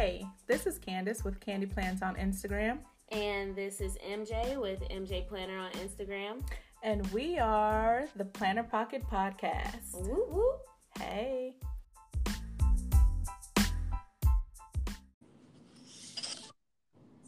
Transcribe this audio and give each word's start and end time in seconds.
Hey, 0.00 0.26
this 0.46 0.66
is 0.66 0.78
Candice 0.78 1.24
with 1.24 1.38
Candy 1.40 1.66
Plans 1.66 2.00
on 2.00 2.14
Instagram. 2.14 2.78
And 3.12 3.54
this 3.54 3.82
is 3.82 3.98
MJ 3.98 4.58
with 4.58 4.80
MJ 4.88 5.28
Planner 5.28 5.58
on 5.58 5.70
Instagram. 5.72 6.42
And 6.82 7.06
we 7.12 7.38
are 7.38 8.06
the 8.16 8.24
Planner 8.24 8.62
Pocket 8.62 9.02
Podcast. 9.12 9.92
Woo 9.92 10.24
woo. 10.30 10.52
Hey. 10.98 11.52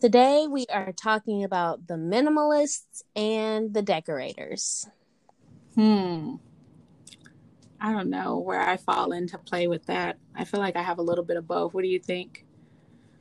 Today 0.00 0.46
we 0.50 0.64
are 0.73 0.93
talking 0.93 1.45
about 1.45 1.86
the 1.89 1.96
minimalists 1.96 3.02
and 3.14 3.75
the 3.75 3.82
decorators. 3.82 4.89
Hmm. 5.75 6.36
I 7.79 7.93
don't 7.93 8.09
know 8.09 8.39
where 8.39 8.62
I 8.62 8.79
fall 8.79 9.12
into 9.12 9.37
play 9.37 9.66
with 9.66 9.84
that. 9.87 10.16
I 10.34 10.45
feel 10.47 10.61
like 10.61 10.77
I 10.77 10.83
have 10.83 10.98
a 10.98 11.02
little 11.02 11.25
bit 11.25 11.37
of 11.37 11.47
both. 11.47 11.75
What 11.75 11.83
do 11.83 11.89
you 11.89 11.98
think? 11.98 12.41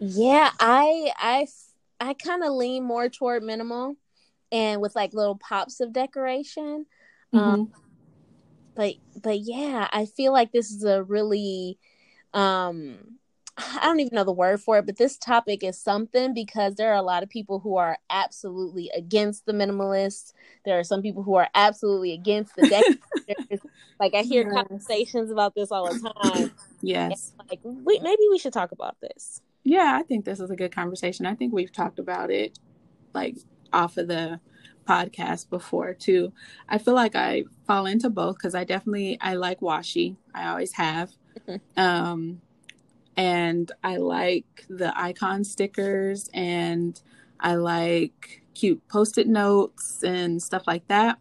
Yeah, 0.02 0.50
I 0.60 1.12
I 1.18 1.48
I 2.00 2.16
kind 2.16 2.44
of 2.44 2.54
lean 2.54 2.84
more 2.84 3.08
toward 3.08 3.44
minimal 3.44 3.96
and 4.52 4.82
with 4.82 4.96
like 4.96 5.14
little 5.14 5.38
pops 5.38 5.80
of 5.80 5.94
decoration. 5.94 6.88
Mm-hmm. 7.34 7.38
Um 7.38 7.74
but 8.76 8.96
but 9.22 9.40
yeah, 9.40 9.88
I 9.94 10.06
feel 10.06 10.34
like 10.34 10.52
this 10.52 10.72
is 10.72 10.84
a 10.84 11.04
really 11.04 11.78
um 12.34 13.20
I 13.58 13.82
don't 13.84 14.00
even 14.00 14.16
know 14.16 14.24
the 14.24 14.32
word 14.32 14.60
for 14.60 14.80
it, 14.80 14.88
but 14.88 14.98
this 14.98 15.20
topic 15.20 15.64
is 15.64 15.80
something 15.80 16.34
because 16.34 16.76
there 16.76 16.92
are 16.92 16.96
a 16.96 17.04
lot 17.04 17.22
of 17.22 17.30
people 17.30 17.60
who 17.60 17.78
are 17.78 18.00
absolutely 18.10 18.90
against 18.96 19.46
the 19.46 19.54
minimalists. 19.54 20.34
There 20.66 20.80
are 20.80 20.84
some 20.84 21.04
people 21.04 21.22
who 21.22 21.36
are 21.36 21.50
absolutely 21.54 22.14
against 22.14 22.56
the 22.56 22.64
decorators. 22.64 23.62
like 24.00 24.16
I 24.16 24.24
hear 24.24 24.46
Yes. 24.46 24.54
conversations 24.68 25.30
about 25.30 25.54
this 25.54 25.72
all 25.72 25.94
the 25.94 26.12
time. 26.24 26.52
yes. 26.82 27.34
Like 27.52 27.60
we, 27.64 28.00
maybe 28.02 28.24
we 28.32 28.40
should 28.40 28.54
talk 28.54 28.72
about 28.72 28.96
this. 29.00 29.42
Yeah, 29.64 29.98
I 30.00 30.04
think 30.04 30.26
this 30.26 30.40
is 30.40 30.50
a 30.50 30.56
good 30.56 30.74
conversation. 30.74 31.26
I 31.26 31.36
think 31.36 31.54
we've 31.54 31.72
talked 31.72 32.00
about 32.00 32.32
it 32.32 32.58
like 33.14 33.38
off 33.74 33.98
of 33.98 34.08
the 34.08 34.40
podcast 34.88 35.50
before 35.50 35.94
too. 35.94 36.34
I 36.68 36.78
feel 36.78 36.96
like 36.96 37.16
I 37.16 37.44
fall 37.68 37.86
into 37.86 38.10
both 38.10 38.38
because 38.38 38.56
I 38.56 38.64
definitely 38.64 39.18
I 39.22 39.36
like 39.36 39.60
washi. 39.60 40.16
I 40.34 40.48
always 40.50 40.74
have. 40.74 41.12
Mhm. 41.48 41.60
Um 41.78 42.42
and 43.18 43.72
I 43.84 43.98
like 43.98 44.66
the 44.70 44.98
icon 45.00 45.44
stickers 45.44 46.30
and 46.34 47.00
I 47.40 47.56
like 47.56 48.44
cute 48.54 48.86
post-it 48.88 49.28
notes 49.28 50.04
and 50.04 50.42
stuff 50.42 50.64
like 50.66 50.88
that. 50.88 51.20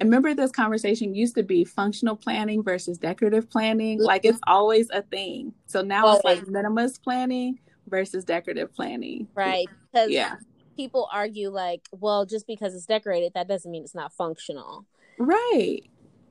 I 0.00 0.04
remember 0.04 0.34
this 0.34 0.50
conversation 0.50 1.14
used 1.14 1.34
to 1.34 1.42
be 1.42 1.64
functional 1.64 2.16
planning 2.16 2.62
versus 2.62 2.98
decorative 2.98 3.50
planning. 3.50 4.00
Like 4.00 4.24
it's 4.24 4.40
always 4.46 4.88
a 4.90 5.02
thing. 5.02 5.52
So 5.66 5.82
now 5.82 6.14
it's 6.14 6.24
like 6.24 6.40
minimalist 6.46 7.02
planning 7.02 7.58
versus 7.90 8.24
decorative 8.24 8.72
planning. 8.74 9.28
Right. 9.34 9.68
Because 9.92 10.10
Yeah. 10.10 10.36
people 10.76 11.08
argue 11.12 11.50
like, 11.50 11.88
well, 11.92 12.24
just 12.24 12.46
because 12.46 12.74
it's 12.74 12.86
decorated, 12.86 13.32
that 13.34 13.48
doesn't 13.48 13.70
mean 13.70 13.82
it's 13.82 13.94
not 13.94 14.12
functional. 14.12 14.86
Right. 15.18 15.82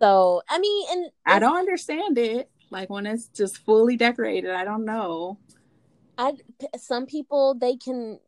So 0.02 0.42
I 0.50 0.60
mean, 0.60 0.88
and 0.92 1.12
I 1.26 1.40
don't 1.40 1.58
understand 1.58 2.18
it. 2.18 2.50
Like 2.72 2.90
when 2.90 3.06
it's 3.06 3.28
just 3.28 3.58
fully 3.58 3.98
decorated, 3.98 4.52
I 4.52 4.64
don't 4.64 4.86
know. 4.86 5.38
I 6.18 6.34
some 6.78 7.06
people 7.06 7.54
they 7.56 7.76
can 7.76 8.20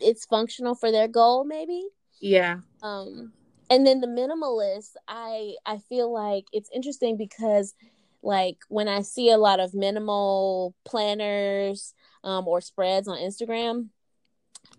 it's 0.00 0.26
functional 0.26 0.74
for 0.74 0.90
their 0.90 1.08
goal 1.08 1.44
maybe. 1.44 1.86
Yeah. 2.20 2.58
Um 2.82 3.32
and 3.70 3.86
then 3.86 4.00
the 4.00 4.06
minimalist, 4.06 4.96
I 5.08 5.54
I 5.64 5.78
feel 5.78 6.12
like 6.12 6.44
it's 6.52 6.70
interesting 6.74 7.16
because 7.16 7.74
like 8.22 8.58
when 8.68 8.88
I 8.88 9.02
see 9.02 9.30
a 9.30 9.38
lot 9.38 9.60
of 9.60 9.74
minimal 9.74 10.74
planners 10.84 11.94
um 12.24 12.46
or 12.46 12.60
spreads 12.60 13.08
on 13.08 13.18
Instagram, 13.18 13.88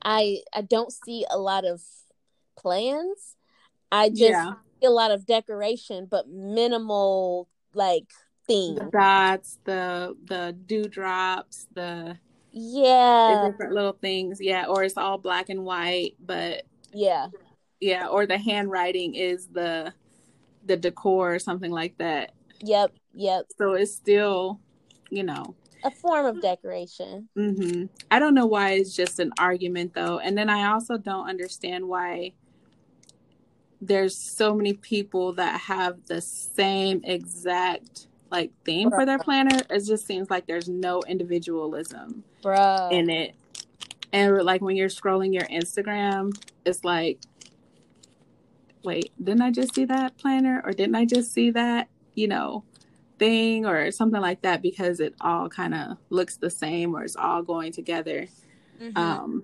I 0.03 0.39
I 0.53 0.61
don't 0.61 0.91
see 0.91 1.25
a 1.29 1.37
lot 1.37 1.65
of 1.65 1.81
plans. 2.57 3.35
I 3.91 4.09
just 4.09 4.21
yeah. 4.21 4.53
see 4.81 4.87
a 4.87 4.91
lot 4.91 5.11
of 5.11 5.25
decoration 5.25 6.07
but 6.09 6.27
minimal 6.27 7.47
like 7.73 8.11
theme. 8.47 8.75
The 8.75 8.89
dots, 8.91 9.59
the 9.63 10.15
the 10.25 10.55
dewdrops, 10.65 11.67
the, 11.73 12.17
the 12.53 12.59
Yeah. 12.59 13.49
different 13.49 13.73
little 13.73 13.93
things. 13.93 14.39
Yeah. 14.41 14.65
Or 14.67 14.83
it's 14.83 14.97
all 14.97 15.17
black 15.17 15.49
and 15.49 15.63
white, 15.63 16.15
but 16.19 16.63
Yeah. 16.91 17.27
yeah, 17.79 18.07
or 18.07 18.25
the 18.25 18.37
handwriting 18.37 19.15
is 19.15 19.47
the 19.47 19.93
the 20.65 20.77
decor 20.77 21.35
or 21.35 21.39
something 21.39 21.71
like 21.71 21.97
that. 21.97 22.31
Yep. 22.61 22.93
Yep. 23.13 23.45
So 23.57 23.73
it's 23.73 23.93
still, 23.93 24.59
you 25.09 25.23
know, 25.23 25.55
A 25.83 25.91
form 25.91 26.25
of 26.25 26.41
decoration. 26.41 27.29
hmm 27.35 27.85
I 28.09 28.19
don't 28.19 28.33
know 28.33 28.45
why 28.45 28.71
it's 28.71 28.95
just 28.95 29.19
an 29.19 29.31
argument 29.37 29.93
though. 29.93 30.19
And 30.19 30.37
then 30.37 30.49
I 30.49 30.71
also 30.71 30.97
don't 30.97 31.27
understand 31.27 31.87
why 31.87 32.33
there's 33.81 34.17
so 34.17 34.55
many 34.55 34.73
people 34.73 35.33
that 35.33 35.59
have 35.61 36.05
the 36.05 36.21
same 36.21 37.01
exact 37.03 38.07
like 38.31 38.51
theme 38.65 38.89
for 38.89 39.05
their 39.05 39.19
planner. 39.19 39.59
It 39.69 39.85
just 39.85 40.07
seems 40.07 40.29
like 40.29 40.47
there's 40.47 40.67
no 40.67 41.01
individualism 41.07 42.23
Bro. 42.41 42.89
in 42.91 43.09
it. 43.09 43.35
And 44.11 44.41
like 44.43 44.61
when 44.61 44.75
you're 44.75 44.89
scrolling 44.89 45.33
your 45.33 45.43
Instagram, 45.43 46.35
it's 46.65 46.83
like, 46.83 47.19
wait, 48.83 49.11
didn't 49.21 49.41
I 49.41 49.51
just 49.51 49.75
see 49.75 49.85
that 49.85 50.17
planner 50.17 50.61
or 50.65 50.71
didn't 50.71 50.95
I 50.95 51.05
just 51.05 51.33
see 51.33 51.51
that, 51.51 51.89
you 52.15 52.27
know, 52.27 52.63
thing 53.23 53.65
or 53.65 53.89
something 53.89 54.19
like 54.19 54.41
that 54.41 54.61
because 54.61 54.99
it 54.99 55.15
all 55.21 55.47
kind 55.47 55.73
of 55.73 55.97
looks 56.09 56.35
the 56.35 56.49
same 56.49 56.93
or 56.93 57.03
it's 57.03 57.15
all 57.15 57.41
going 57.41 57.71
together. 57.71 58.27
Mhm. 58.81 58.97
Um, 58.97 59.43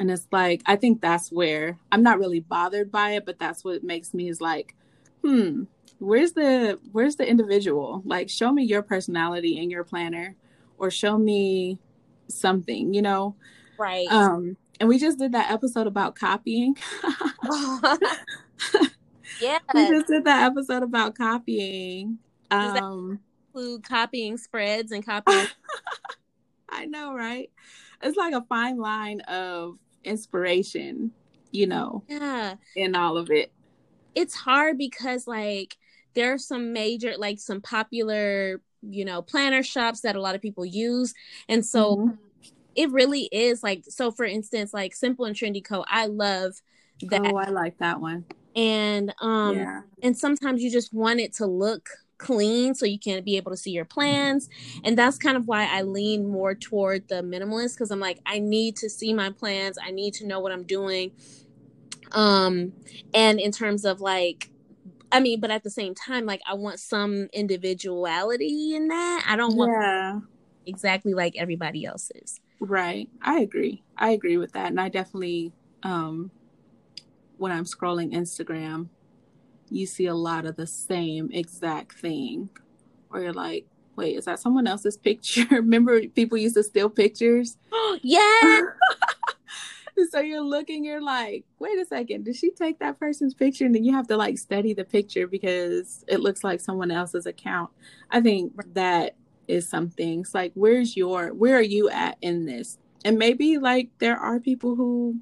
and 0.00 0.10
it's 0.10 0.26
like, 0.32 0.62
I 0.66 0.74
think 0.74 1.00
that's 1.00 1.30
where 1.30 1.78
I'm 1.92 2.02
not 2.02 2.18
really 2.18 2.40
bothered 2.40 2.90
by 2.90 3.12
it, 3.12 3.24
but 3.24 3.38
that's 3.38 3.64
what 3.64 3.84
makes 3.84 4.12
me 4.12 4.28
is 4.28 4.40
like, 4.40 4.74
hmm, 5.22 5.64
where's 6.00 6.32
the 6.32 6.80
where's 6.90 7.14
the 7.14 7.28
individual? 7.28 8.02
Like, 8.04 8.28
show 8.28 8.50
me 8.50 8.64
your 8.64 8.82
personality 8.82 9.58
in 9.58 9.70
your 9.70 9.84
planner, 9.84 10.34
or 10.76 10.90
show 10.90 11.16
me 11.16 11.78
something, 12.26 12.92
you 12.92 13.02
know. 13.02 13.36
right. 13.78 14.08
Um, 14.10 14.56
and 14.80 14.88
we 14.88 14.98
just 14.98 15.18
did 15.18 15.30
that 15.32 15.52
episode 15.52 15.86
about 15.86 16.16
copying. 16.16 16.76
yeah. 19.40 19.58
we 19.74 19.88
just 19.90 20.08
did 20.08 20.24
that 20.24 20.50
episode 20.50 20.82
about 20.82 21.14
copying. 21.16 22.18
Does 22.50 22.72
that- 22.74 22.82
Um, 22.82 23.20
Include 23.52 23.82
copying 23.82 24.36
spreads 24.36 24.92
and 24.92 25.04
copying. 25.06 25.46
I 26.68 26.84
know, 26.86 27.14
right? 27.14 27.50
It's 28.02 28.16
like 28.16 28.32
a 28.32 28.42
fine 28.42 28.78
line 28.78 29.20
of 29.22 29.78
inspiration, 30.04 31.10
you 31.50 31.66
know, 31.66 32.04
yeah. 32.08 32.54
in 32.76 32.94
all 32.94 33.16
of 33.16 33.30
it. 33.30 33.52
It's 34.14 34.34
hard 34.34 34.78
because 34.78 35.26
like 35.26 35.76
there 36.14 36.32
are 36.32 36.38
some 36.38 36.72
major 36.72 37.14
like 37.18 37.38
some 37.40 37.60
popular, 37.60 38.60
you 38.82 39.04
know, 39.04 39.20
planner 39.20 39.62
shops 39.62 40.00
that 40.02 40.16
a 40.16 40.20
lot 40.20 40.34
of 40.36 40.40
people 40.40 40.64
use. 40.64 41.12
And 41.48 41.66
so 41.66 41.96
Mhm. 41.96 42.18
it 42.76 42.90
really 42.90 43.28
is 43.32 43.62
like 43.64 43.84
so 43.88 44.10
for 44.12 44.24
instance, 44.24 44.72
like 44.72 44.94
Simple 44.94 45.24
and 45.24 45.34
Trendy 45.36 45.62
Co. 45.62 45.84
I 45.88 46.06
love 46.06 46.62
that. 47.02 47.20
oh, 47.26 47.36
I 47.36 47.50
like 47.50 47.78
that 47.78 48.00
one. 48.00 48.24
and 48.56 49.12
um 49.20 49.56
yeah, 49.56 49.82
and 50.02 50.16
sometimes 50.16 50.62
you 50.62 50.70
just 50.70 50.92
want 50.94 51.18
it 51.20 51.32
to 51.34 51.46
look 51.46 51.88
clean 52.20 52.74
so 52.74 52.84
you 52.84 52.98
can 52.98 53.24
be 53.24 53.36
able 53.36 53.50
to 53.50 53.56
see 53.56 53.70
your 53.70 53.86
plans. 53.86 54.48
And 54.84 54.96
that's 54.96 55.16
kind 55.16 55.36
of 55.36 55.48
why 55.48 55.66
i 55.66 55.82
lean 55.82 56.28
more 56.28 56.54
toward 56.54 57.08
the 57.08 57.22
minimalist 57.22 57.74
because 57.74 57.90
i'm 57.90 58.00
like 58.00 58.20
i 58.26 58.38
need 58.38 58.76
to 58.76 58.90
see 58.90 59.14
my 59.14 59.30
plans. 59.30 59.78
I 59.82 59.90
need 59.90 60.14
to 60.14 60.26
know 60.26 60.38
what 60.40 60.52
i'm 60.52 60.64
doing. 60.64 61.12
Um 62.12 62.72
and 63.14 63.40
in 63.40 63.52
terms 63.52 63.84
of 63.84 64.00
like 64.00 64.50
i 65.10 65.18
mean 65.18 65.40
but 65.40 65.50
at 65.50 65.62
the 65.62 65.70
same 65.70 65.94
time 65.94 66.26
like 66.26 66.42
i 66.46 66.54
want 66.54 66.78
some 66.78 67.28
individuality 67.32 68.74
in 68.74 68.88
that. 68.88 69.24
I 69.26 69.36
don't 69.36 69.56
want 69.56 69.72
yeah, 69.72 70.20
exactly 70.66 71.14
like 71.14 71.34
everybody 71.38 71.86
else's. 71.86 72.38
Right. 72.60 73.08
I 73.22 73.40
agree. 73.40 73.82
I 73.96 74.10
agree 74.10 74.36
with 74.36 74.52
that, 74.52 74.66
and 74.66 74.78
I 74.78 74.90
definitely, 74.90 75.52
um, 75.82 76.30
when 77.38 77.50
I'm 77.50 77.64
scrolling 77.64 78.12
Instagram, 78.12 78.88
you 79.70 79.86
see 79.86 80.06
a 80.06 80.14
lot 80.14 80.46
of 80.46 80.56
the 80.56 80.66
same 80.66 81.30
exact 81.32 81.98
thing, 81.98 82.50
or 83.10 83.20
you're 83.20 83.32
like, 83.32 83.66
wait, 83.96 84.16
is 84.16 84.24
that 84.24 84.38
someone 84.40 84.66
else's 84.66 84.96
picture? 84.96 85.46
Remember, 85.50 86.00
people 86.08 86.38
used 86.38 86.56
to 86.56 86.62
steal 86.62 86.88
pictures. 86.88 87.56
yeah 88.02 88.60
so 90.10 90.20
you're 90.20 90.42
looking, 90.42 90.84
you're 90.84 91.02
like, 91.02 91.44
wait 91.58 91.78
a 91.78 91.84
second, 91.84 92.24
did 92.24 92.36
she 92.36 92.50
take 92.50 92.78
that 92.78 92.98
person's 92.98 93.34
picture? 93.34 93.66
And 93.66 93.74
then 93.74 93.84
you 93.84 93.92
have 93.94 94.06
to 94.08 94.16
like 94.16 94.38
study 94.38 94.72
the 94.72 94.84
picture 94.84 95.26
because 95.26 96.04
it 96.08 96.20
looks 96.20 96.42
like 96.42 96.60
someone 96.60 96.90
else's 96.90 97.26
account. 97.26 97.70
I 98.10 98.20
think 98.20 98.52
that 98.74 99.16
is 99.48 99.68
something. 99.68 100.20
It's 100.20 100.34
like, 100.34 100.52
where's 100.54 100.96
your, 100.96 101.32
where 101.34 101.56
are 101.56 101.62
you 101.62 101.90
at 101.90 102.16
in 102.22 102.46
this? 102.46 102.78
And 103.04 103.18
maybe 103.18 103.58
like 103.58 103.90
there 103.98 104.16
are 104.16 104.40
people 104.40 104.76
who, 104.76 105.16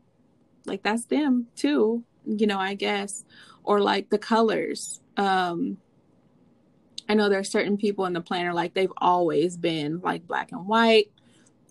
like, 0.67 0.83
that's 0.83 1.07
them 1.07 1.47
too, 1.57 2.05
you 2.27 2.47
know, 2.47 2.59
I 2.59 2.75
guess, 2.75 3.25
or 3.69 3.81
like 3.81 4.09
the 4.09 4.19
colors. 4.19 4.99
Um, 5.19 5.77
I 7.07 7.13
know 7.13 7.29
there 7.29 7.39
are 7.39 7.45
certain 7.45 7.77
people 7.77 8.07
in 8.07 8.15
the 8.15 8.23
planner, 8.23 8.55
like 8.55 8.73
they've 8.73 8.93
always 8.97 9.59
been 9.59 10.01
like 10.01 10.27
black 10.27 10.53
and 10.53 10.67
white 10.67 11.11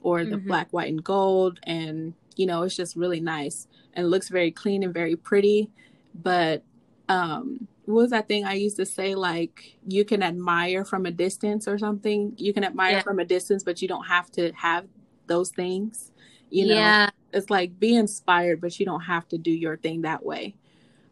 or 0.04 0.24
the 0.24 0.36
mm-hmm. 0.36 0.48
black, 0.48 0.72
white, 0.72 0.90
and 0.90 1.04
gold. 1.04 1.60
And, 1.64 2.14
you 2.36 2.46
know, 2.46 2.62
it's 2.62 2.76
just 2.76 2.96
really 2.96 3.20
nice 3.20 3.68
and 3.94 4.12
looks 4.12 4.30
very 4.30 4.52
clean 4.52 4.84
and 4.84 4.94
very 4.94 5.16
pretty. 5.16 5.72
But 6.14 6.64
um, 7.10 7.68
what 7.86 7.96
was 8.04 8.12
that 8.12 8.28
thing 8.28 8.46
I 8.46 8.54
used 8.54 8.78
to 8.78 8.86
say? 8.86 9.16
Like, 9.16 9.80
you 9.88 10.06
can 10.06 10.22
admire 10.22 10.86
from 10.86 11.08
a 11.08 11.12
distance 11.12 11.68
or 11.68 11.80
something. 11.80 12.34
You 12.38 12.54
can 12.54 12.64
admire 12.64 12.98
yeah. 12.98 13.02
from 13.02 13.18
a 13.18 13.26
distance, 13.26 13.64
but 13.64 13.82
you 13.82 13.88
don't 13.88 14.06
have 14.06 14.32
to 14.34 14.52
have 14.52 14.86
those 15.26 15.50
things. 15.50 16.12
You 16.52 16.68
know, 16.68 16.76
yeah. 16.76 17.10
it's 17.34 17.50
like 17.50 17.80
be 17.80 17.96
inspired, 17.96 18.62
but 18.62 18.80
you 18.80 18.86
don't 18.86 19.02
have 19.02 19.28
to 19.30 19.40
do 19.40 19.52
your 19.52 19.78
thing 19.78 20.04
that 20.04 20.24
way. 20.24 20.58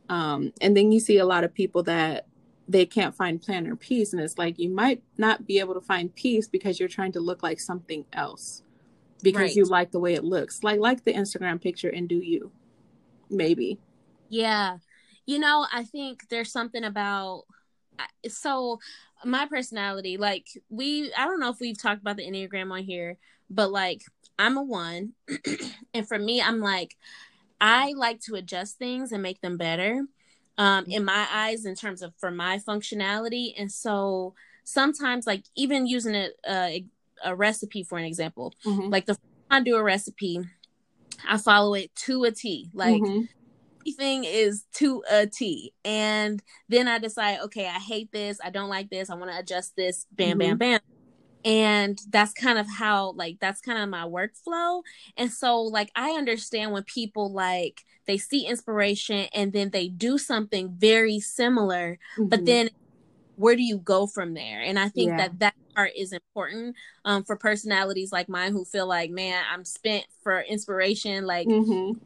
Um, 0.09 0.53
and 0.61 0.75
then 0.75 0.91
you 0.91 0.99
see 0.99 1.17
a 1.17 1.25
lot 1.25 1.43
of 1.43 1.53
people 1.53 1.83
that 1.83 2.27
they 2.67 2.85
can't 2.85 3.15
find 3.15 3.41
planner 3.41 3.75
peace 3.75 4.11
and 4.11 4.21
it's 4.21 4.39
like 4.39 4.57
you 4.57 4.69
might 4.69 5.03
not 5.17 5.45
be 5.45 5.59
able 5.59 5.75
to 5.75 5.81
find 5.81 6.13
peace 6.15 6.47
because 6.47 6.79
you're 6.79 6.89
trying 6.89 7.11
to 7.11 7.19
look 7.19 7.43
like 7.43 7.59
something 7.59 8.05
else 8.11 8.63
because 9.21 9.41
right. 9.41 9.55
you 9.55 9.65
like 9.65 9.91
the 9.91 9.99
way 9.99 10.15
it 10.15 10.23
looks. 10.23 10.63
Like 10.63 10.79
like 10.79 11.03
the 11.03 11.13
instagram 11.13 11.61
picture 11.61 11.89
and 11.89 12.09
do 12.09 12.17
you 12.17 12.51
maybe. 13.29 13.79
Yeah. 14.29 14.77
You 15.25 15.39
know 15.39 15.65
i 15.71 15.83
think 15.83 16.27
there's 16.29 16.51
something 16.51 16.83
about 16.83 17.45
so 18.27 18.79
my 19.23 19.45
personality 19.45 20.17
like 20.17 20.47
we 20.69 21.11
i 21.17 21.25
don't 21.25 21.39
know 21.39 21.49
if 21.49 21.59
we've 21.59 21.81
talked 21.81 22.01
about 22.01 22.17
the 22.17 22.25
enneagram 22.25 22.71
on 22.71 22.83
here 22.83 23.17
but 23.49 23.71
like 23.71 24.01
i'm 24.37 24.57
a 24.57 24.63
one 24.63 25.13
and 25.93 26.07
for 26.07 26.19
me 26.19 26.41
i'm 26.41 26.59
like 26.59 26.95
i 27.65 27.93
like 27.95 28.19
to 28.19 28.35
adjust 28.35 28.77
things 28.77 29.11
and 29.11 29.23
make 29.23 29.41
them 29.41 29.57
better 29.57 30.05
um, 30.57 30.85
in 30.87 31.03
my 31.03 31.27
eyes 31.31 31.65
in 31.65 31.75
terms 31.75 32.01
of 32.01 32.13
for 32.17 32.31
my 32.31 32.59
functionality. 32.59 33.53
And 33.57 33.71
so 33.71 34.33
sometimes, 34.63 35.27
like 35.27 35.43
even 35.55 35.87
using 35.87 36.15
a 36.15 36.29
a, 36.47 36.85
a 37.23 37.35
recipe 37.35 37.83
for 37.83 37.97
an 37.97 38.05
example, 38.05 38.53
mm-hmm. 38.65 38.89
like 38.89 39.05
the 39.05 39.17
I 39.49 39.61
do 39.61 39.75
a 39.75 39.83
recipe, 39.83 40.39
I 41.27 41.37
follow 41.37 41.73
it 41.73 41.93
to 41.95 42.23
a 42.23 42.31
T. 42.31 42.69
Like 42.73 43.01
mm-hmm. 43.01 43.25
everything 43.81 44.23
is 44.23 44.65
to 44.75 45.03
a 45.09 45.27
T, 45.27 45.73
and 45.83 46.41
then 46.69 46.87
I 46.87 46.99
decide, 46.99 47.39
okay, 47.45 47.67
I 47.67 47.79
hate 47.79 48.11
this, 48.11 48.39
I 48.43 48.49
don't 48.49 48.69
like 48.69 48.89
this, 48.89 49.09
I 49.09 49.15
want 49.15 49.31
to 49.31 49.39
adjust 49.39 49.75
this. 49.75 50.05
Bam, 50.11 50.39
mm-hmm. 50.39 50.39
bam, 50.39 50.57
bam 50.57 50.79
and 51.45 52.01
that's 52.09 52.33
kind 52.33 52.57
of 52.57 52.67
how 52.67 53.11
like 53.11 53.37
that's 53.39 53.61
kind 53.61 53.81
of 53.81 53.87
my 53.87 54.03
workflow 54.03 54.81
and 55.15 55.31
so 55.31 55.61
like 55.61 55.91
i 55.95 56.09
understand 56.11 56.71
when 56.71 56.83
people 56.83 57.31
like 57.31 57.85
they 58.07 58.17
see 58.17 58.45
inspiration 58.45 59.27
and 59.33 59.53
then 59.53 59.69
they 59.69 59.87
do 59.87 60.17
something 60.17 60.73
very 60.77 61.19
similar 61.19 61.99
mm-hmm. 62.17 62.27
but 62.27 62.45
then 62.45 62.69
where 63.35 63.55
do 63.55 63.61
you 63.61 63.77
go 63.77 64.07
from 64.07 64.33
there 64.33 64.61
and 64.61 64.79
i 64.79 64.89
think 64.89 65.09
yeah. 65.09 65.17
that 65.17 65.39
that 65.39 65.55
part 65.75 65.91
is 65.95 66.11
important 66.11 66.75
um, 67.03 67.23
for 67.23 67.35
personalities 67.35 68.11
like 68.11 68.27
mine 68.27 68.51
who 68.51 68.65
feel 68.65 68.87
like 68.87 69.11
man 69.11 69.43
i'm 69.51 69.63
spent 69.63 70.05
for 70.23 70.41
inspiration 70.41 71.25
like 71.25 71.47
mm-hmm. 71.47 71.97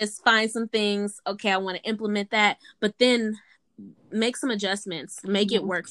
just 0.00 0.24
find 0.24 0.50
some 0.50 0.66
things 0.66 1.20
okay 1.26 1.52
i 1.52 1.56
want 1.56 1.76
to 1.76 1.88
implement 1.88 2.30
that 2.30 2.56
but 2.80 2.94
then 2.98 3.38
make 4.10 4.36
some 4.36 4.50
adjustments 4.50 5.20
make 5.24 5.48
mm-hmm. 5.48 5.56
it 5.56 5.64
work 5.64 5.86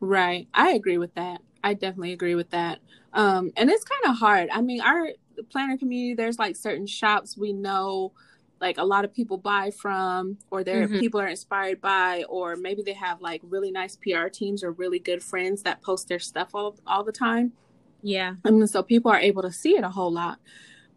right 0.00 0.48
i 0.52 0.72
agree 0.72 0.98
with 0.98 1.14
that 1.14 1.40
I 1.62 1.74
definitely 1.74 2.12
agree 2.12 2.34
with 2.34 2.50
that. 2.50 2.78
Um, 3.12 3.50
and 3.56 3.70
it's 3.70 3.84
kind 3.84 4.12
of 4.12 4.18
hard. 4.18 4.48
I 4.52 4.60
mean, 4.60 4.80
our 4.80 5.08
planner 5.50 5.76
community, 5.76 6.14
there's 6.14 6.38
like 6.38 6.56
certain 6.56 6.86
shops 6.86 7.36
we 7.36 7.52
know 7.52 8.12
like 8.60 8.78
a 8.78 8.84
lot 8.84 9.04
of 9.04 9.12
people 9.12 9.38
buy 9.38 9.70
from 9.70 10.36
or 10.50 10.62
their 10.62 10.86
mm-hmm. 10.86 10.98
people 10.98 11.20
are 11.20 11.28
inspired 11.28 11.80
by 11.80 12.24
or 12.28 12.56
maybe 12.56 12.82
they 12.82 12.92
have 12.92 13.20
like 13.22 13.40
really 13.44 13.70
nice 13.70 13.96
PR 13.96 14.28
teams 14.28 14.62
or 14.62 14.72
really 14.72 14.98
good 14.98 15.22
friends 15.22 15.62
that 15.62 15.82
post 15.82 16.08
their 16.08 16.18
stuff 16.18 16.50
all, 16.54 16.76
all 16.86 17.02
the 17.02 17.12
time. 17.12 17.52
Yeah. 18.02 18.34
I 18.44 18.50
mean, 18.50 18.66
so 18.66 18.82
people 18.82 19.10
are 19.10 19.18
able 19.18 19.42
to 19.42 19.52
see 19.52 19.76
it 19.76 19.84
a 19.84 19.88
whole 19.88 20.12
lot. 20.12 20.38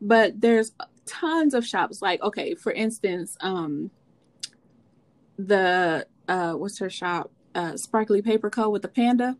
But 0.01 0.41
there's 0.41 0.73
tons 1.05 1.53
of 1.53 1.65
shops 1.65 2.01
like 2.01 2.21
okay, 2.21 2.53
for 2.55 2.71
instance, 2.71 3.37
um 3.39 3.91
the 5.37 6.05
uh 6.27 6.53
what's 6.53 6.77
her 6.79 6.89
shop? 6.89 7.31
Uh 7.55 7.77
Sparkly 7.77 8.21
Paper 8.21 8.49
Co 8.49 8.69
with 8.69 8.81
the 8.81 8.87
panda. 8.89 9.37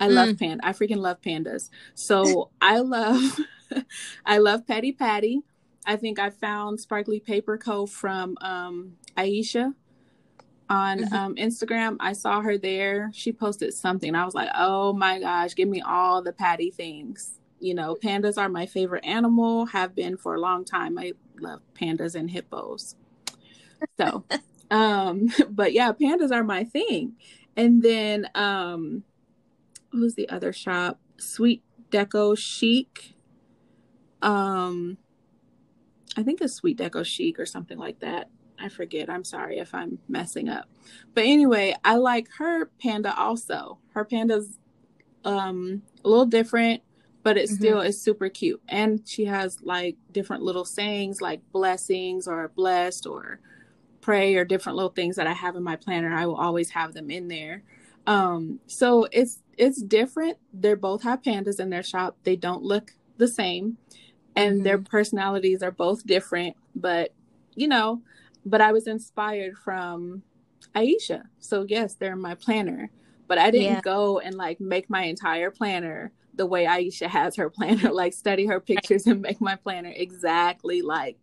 I 0.00 0.08
mm. 0.08 0.14
love 0.14 0.38
panda. 0.38 0.66
I 0.66 0.72
freaking 0.72 0.96
love 0.96 1.20
pandas. 1.20 1.70
So 1.94 2.50
I 2.60 2.78
love, 2.78 3.38
I 4.26 4.38
love 4.38 4.66
Patty 4.66 4.92
Patty. 4.92 5.42
I 5.86 5.96
think 5.96 6.18
I 6.18 6.30
found 6.30 6.80
Sparkly 6.80 7.20
Paper 7.20 7.58
Co. 7.58 7.86
from 7.86 8.36
um, 8.40 8.96
Aisha 9.16 9.74
on 10.68 10.98
mm-hmm. 11.00 11.14
um, 11.14 11.34
Instagram. 11.36 11.96
I 12.00 12.12
saw 12.12 12.40
her 12.40 12.56
there. 12.56 13.10
She 13.12 13.32
posted 13.32 13.74
something. 13.74 14.14
I 14.14 14.24
was 14.24 14.34
like, 14.34 14.50
oh 14.54 14.92
my 14.92 15.20
gosh, 15.20 15.54
give 15.54 15.68
me 15.68 15.82
all 15.82 16.22
the 16.22 16.32
Patty 16.32 16.70
things. 16.70 17.38
You 17.58 17.74
know, 17.74 17.94
pandas 17.94 18.38
are 18.38 18.48
my 18.48 18.64
favorite 18.66 19.04
animal, 19.04 19.66
have 19.66 19.94
been 19.94 20.16
for 20.16 20.34
a 20.34 20.40
long 20.40 20.64
time. 20.64 20.98
I 20.98 21.12
love 21.38 21.60
pandas 21.74 22.14
and 22.14 22.30
hippos. 22.30 22.96
So, 23.98 24.24
um, 24.70 25.28
but 25.50 25.72
yeah, 25.72 25.92
pandas 25.92 26.32
are 26.32 26.44
my 26.44 26.64
thing. 26.64 27.16
And 27.56 27.82
then 27.82 28.28
um, 28.34 29.02
who's 29.92 30.14
the 30.14 30.28
other 30.28 30.52
shop? 30.52 31.00
Sweet 31.18 31.62
Deco 31.90 32.36
Chic. 32.36 33.14
Um, 34.22 34.98
I 36.16 36.22
think 36.22 36.40
it's 36.40 36.54
Sweet 36.54 36.78
Deco 36.78 37.04
Chic 37.04 37.38
or 37.38 37.46
something 37.46 37.78
like 37.78 38.00
that. 38.00 38.30
I 38.60 38.68
forget. 38.68 39.08
I'm 39.08 39.24
sorry 39.24 39.58
if 39.58 39.74
I'm 39.74 39.98
messing 40.08 40.48
up. 40.48 40.68
But 41.14 41.24
anyway, 41.24 41.74
I 41.84 41.96
like 41.96 42.28
her 42.38 42.66
panda 42.80 43.16
also. 43.18 43.78
Her 43.94 44.04
panda's 44.04 44.58
um 45.24 45.82
a 46.04 46.08
little 46.08 46.26
different, 46.26 46.82
but 47.22 47.36
it 47.36 47.46
mm-hmm. 47.46 47.54
still 47.54 47.80
is 47.80 48.00
super 48.00 48.28
cute. 48.28 48.60
And 48.68 49.06
she 49.06 49.24
has 49.24 49.60
like 49.62 49.96
different 50.12 50.42
little 50.42 50.64
sayings 50.64 51.20
like 51.20 51.40
blessings 51.52 52.28
or 52.28 52.48
blessed 52.48 53.06
or 53.06 53.40
pray 54.00 54.34
or 54.36 54.44
different 54.44 54.76
little 54.76 54.90
things 54.90 55.16
that 55.16 55.26
I 55.26 55.32
have 55.32 55.56
in 55.56 55.62
my 55.62 55.76
planner. 55.76 56.14
I 56.14 56.26
will 56.26 56.36
always 56.36 56.70
have 56.70 56.92
them 56.92 57.10
in 57.10 57.28
there. 57.28 57.62
Um 58.06 58.60
so 58.66 59.06
it's 59.10 59.42
it's 59.60 59.82
different. 59.82 60.38
They 60.54 60.74
both 60.74 61.02
have 61.02 61.22
pandas 61.22 61.60
in 61.60 61.68
their 61.68 61.82
shop. 61.82 62.16
They 62.24 62.34
don't 62.34 62.62
look 62.62 62.92
the 63.18 63.28
same, 63.28 63.76
and 64.34 64.54
mm-hmm. 64.54 64.62
their 64.64 64.78
personalities 64.78 65.62
are 65.62 65.70
both 65.70 66.06
different. 66.06 66.56
But 66.74 67.12
you 67.54 67.68
know, 67.68 68.00
but 68.46 68.62
I 68.62 68.72
was 68.72 68.86
inspired 68.86 69.58
from 69.58 70.22
Aisha. 70.74 71.24
So 71.38 71.66
yes, 71.68 71.94
they're 71.94 72.16
my 72.16 72.34
planner. 72.34 72.90
But 73.28 73.38
I 73.38 73.50
didn't 73.50 73.74
yeah. 73.74 73.80
go 73.82 74.18
and 74.18 74.34
like 74.34 74.60
make 74.60 74.88
my 74.88 75.02
entire 75.02 75.50
planner 75.50 76.10
the 76.34 76.46
way 76.46 76.64
Aisha 76.64 77.06
has 77.06 77.36
her 77.36 77.50
planner, 77.50 77.92
like 77.92 78.14
study 78.14 78.46
her 78.46 78.60
pictures 78.60 79.06
and 79.06 79.20
make 79.20 79.40
my 79.42 79.56
planner 79.56 79.92
exactly 79.94 80.80
like 80.80 81.18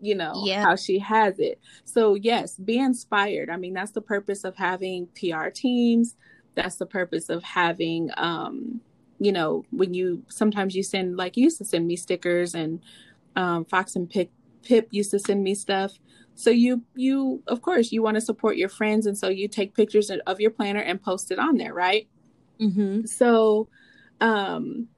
you 0.00 0.14
know 0.14 0.42
yeah. 0.44 0.62
how 0.62 0.76
she 0.76 0.98
has 0.98 1.38
it 1.38 1.58
so 1.84 2.14
yes 2.14 2.56
be 2.56 2.78
inspired 2.78 3.48
i 3.48 3.56
mean 3.56 3.72
that's 3.72 3.92
the 3.92 4.00
purpose 4.00 4.42
of 4.42 4.54
having 4.56 5.06
pr 5.14 5.48
teams 5.54 6.16
that's 6.54 6.76
the 6.76 6.86
purpose 6.86 7.28
of 7.28 7.42
having 7.42 8.10
um 8.16 8.80
you 9.18 9.32
know 9.32 9.64
when 9.70 9.94
you 9.94 10.22
sometimes 10.28 10.74
you 10.74 10.82
send 10.82 11.16
like 11.16 11.36
you 11.36 11.44
used 11.44 11.58
to 11.58 11.64
send 11.64 11.86
me 11.86 11.96
stickers 11.96 12.54
and 12.54 12.80
um 13.36 13.64
fox 13.64 13.96
and 13.96 14.10
pip 14.10 14.30
pip 14.62 14.88
used 14.90 15.10
to 15.10 15.18
send 15.18 15.42
me 15.42 15.54
stuff 15.54 15.98
so 16.34 16.50
you 16.50 16.82
you 16.94 17.42
of 17.46 17.62
course 17.62 17.92
you 17.92 18.02
want 18.02 18.16
to 18.16 18.20
support 18.20 18.56
your 18.56 18.68
friends 18.68 19.06
and 19.06 19.16
so 19.16 19.28
you 19.28 19.46
take 19.46 19.74
pictures 19.74 20.10
of 20.26 20.40
your 20.40 20.50
planner 20.50 20.80
and 20.80 21.02
post 21.02 21.30
it 21.30 21.38
on 21.38 21.56
there 21.56 21.74
right 21.74 22.08
mm-hmm. 22.60 23.04
so 23.04 23.68
um 24.20 24.88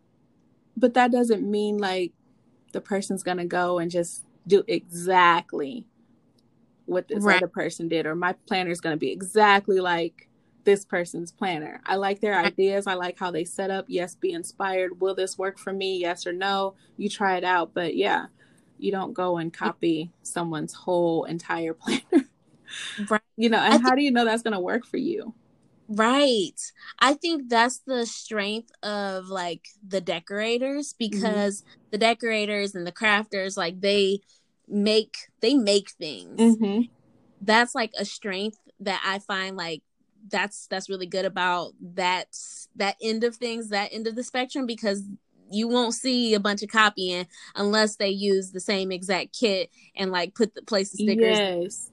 but 0.76 0.94
that 0.94 1.10
doesn't 1.10 1.48
mean 1.48 1.78
like 1.78 2.12
the 2.72 2.80
person's 2.80 3.22
gonna 3.22 3.44
go 3.44 3.78
and 3.78 3.90
just 3.90 4.24
do 4.46 4.62
exactly 4.66 5.86
what 6.86 7.08
this 7.08 7.24
right. 7.24 7.36
other 7.36 7.48
person 7.48 7.88
did 7.88 8.06
or 8.06 8.14
my 8.14 8.32
planner 8.46 8.70
is 8.70 8.80
gonna 8.80 8.96
be 8.96 9.10
exactly 9.10 9.80
like 9.80 10.28
this 10.66 10.84
person's 10.84 11.32
planner. 11.32 11.80
I 11.86 11.96
like 11.96 12.20
their 12.20 12.38
ideas. 12.38 12.86
I 12.86 12.94
like 12.94 13.18
how 13.18 13.30
they 13.30 13.44
set 13.44 13.70
up. 13.70 13.86
Yes, 13.88 14.14
be 14.14 14.32
inspired. 14.32 15.00
Will 15.00 15.14
this 15.14 15.38
work 15.38 15.58
for 15.58 15.72
me? 15.72 15.96
Yes 15.98 16.26
or 16.26 16.32
no? 16.34 16.74
You 16.98 17.08
try 17.08 17.38
it 17.38 17.44
out. 17.44 17.72
But 17.72 17.96
yeah, 17.96 18.26
you 18.78 18.92
don't 18.92 19.14
go 19.14 19.38
and 19.38 19.52
copy 19.52 20.12
someone's 20.22 20.74
whole 20.74 21.24
entire 21.24 21.72
planner. 21.74 22.28
Right. 23.08 23.22
You 23.36 23.48
know, 23.48 23.58
and 23.58 23.82
how 23.82 23.94
do 23.94 24.02
you 24.02 24.10
know 24.10 24.26
that's 24.26 24.42
going 24.42 24.52
to 24.52 24.60
work 24.60 24.84
for 24.84 24.98
you? 24.98 25.32
Right. 25.88 26.60
I 26.98 27.14
think 27.14 27.48
that's 27.48 27.78
the 27.78 28.04
strength 28.06 28.72
of 28.82 29.28
like 29.28 29.68
the 29.86 30.00
decorators 30.00 30.92
mm-hmm. 30.92 31.10
because 31.10 31.62
mm-hmm. 31.62 31.80
the 31.92 31.98
decorators 31.98 32.74
and 32.74 32.86
the 32.86 32.92
crafters 32.92 33.56
like 33.56 33.80
they 33.80 34.20
make 34.68 35.16
they 35.40 35.54
make 35.54 35.90
things. 35.90 36.40
Mm-hmm. 36.40 36.82
That's 37.40 37.74
like 37.74 37.92
a 37.96 38.04
strength 38.04 38.58
that 38.80 39.00
I 39.06 39.20
find 39.20 39.56
like 39.56 39.82
that's 40.28 40.66
that's 40.66 40.88
really 40.88 41.06
good 41.06 41.24
about 41.24 41.72
that 41.94 42.28
that 42.76 42.96
end 43.02 43.24
of 43.24 43.36
things, 43.36 43.68
that 43.70 43.92
end 43.92 44.06
of 44.06 44.14
the 44.16 44.22
spectrum, 44.22 44.66
because 44.66 45.02
you 45.50 45.68
won't 45.68 45.94
see 45.94 46.34
a 46.34 46.40
bunch 46.40 46.62
of 46.62 46.68
copying 46.68 47.26
unless 47.54 47.96
they 47.96 48.08
use 48.08 48.50
the 48.50 48.60
same 48.60 48.90
exact 48.90 49.38
kit 49.38 49.70
and 49.94 50.10
like 50.10 50.34
put 50.34 50.54
the 50.54 50.62
place 50.62 50.90
the 50.90 51.04
stickers. 51.04 51.38
Yes. 51.38 51.90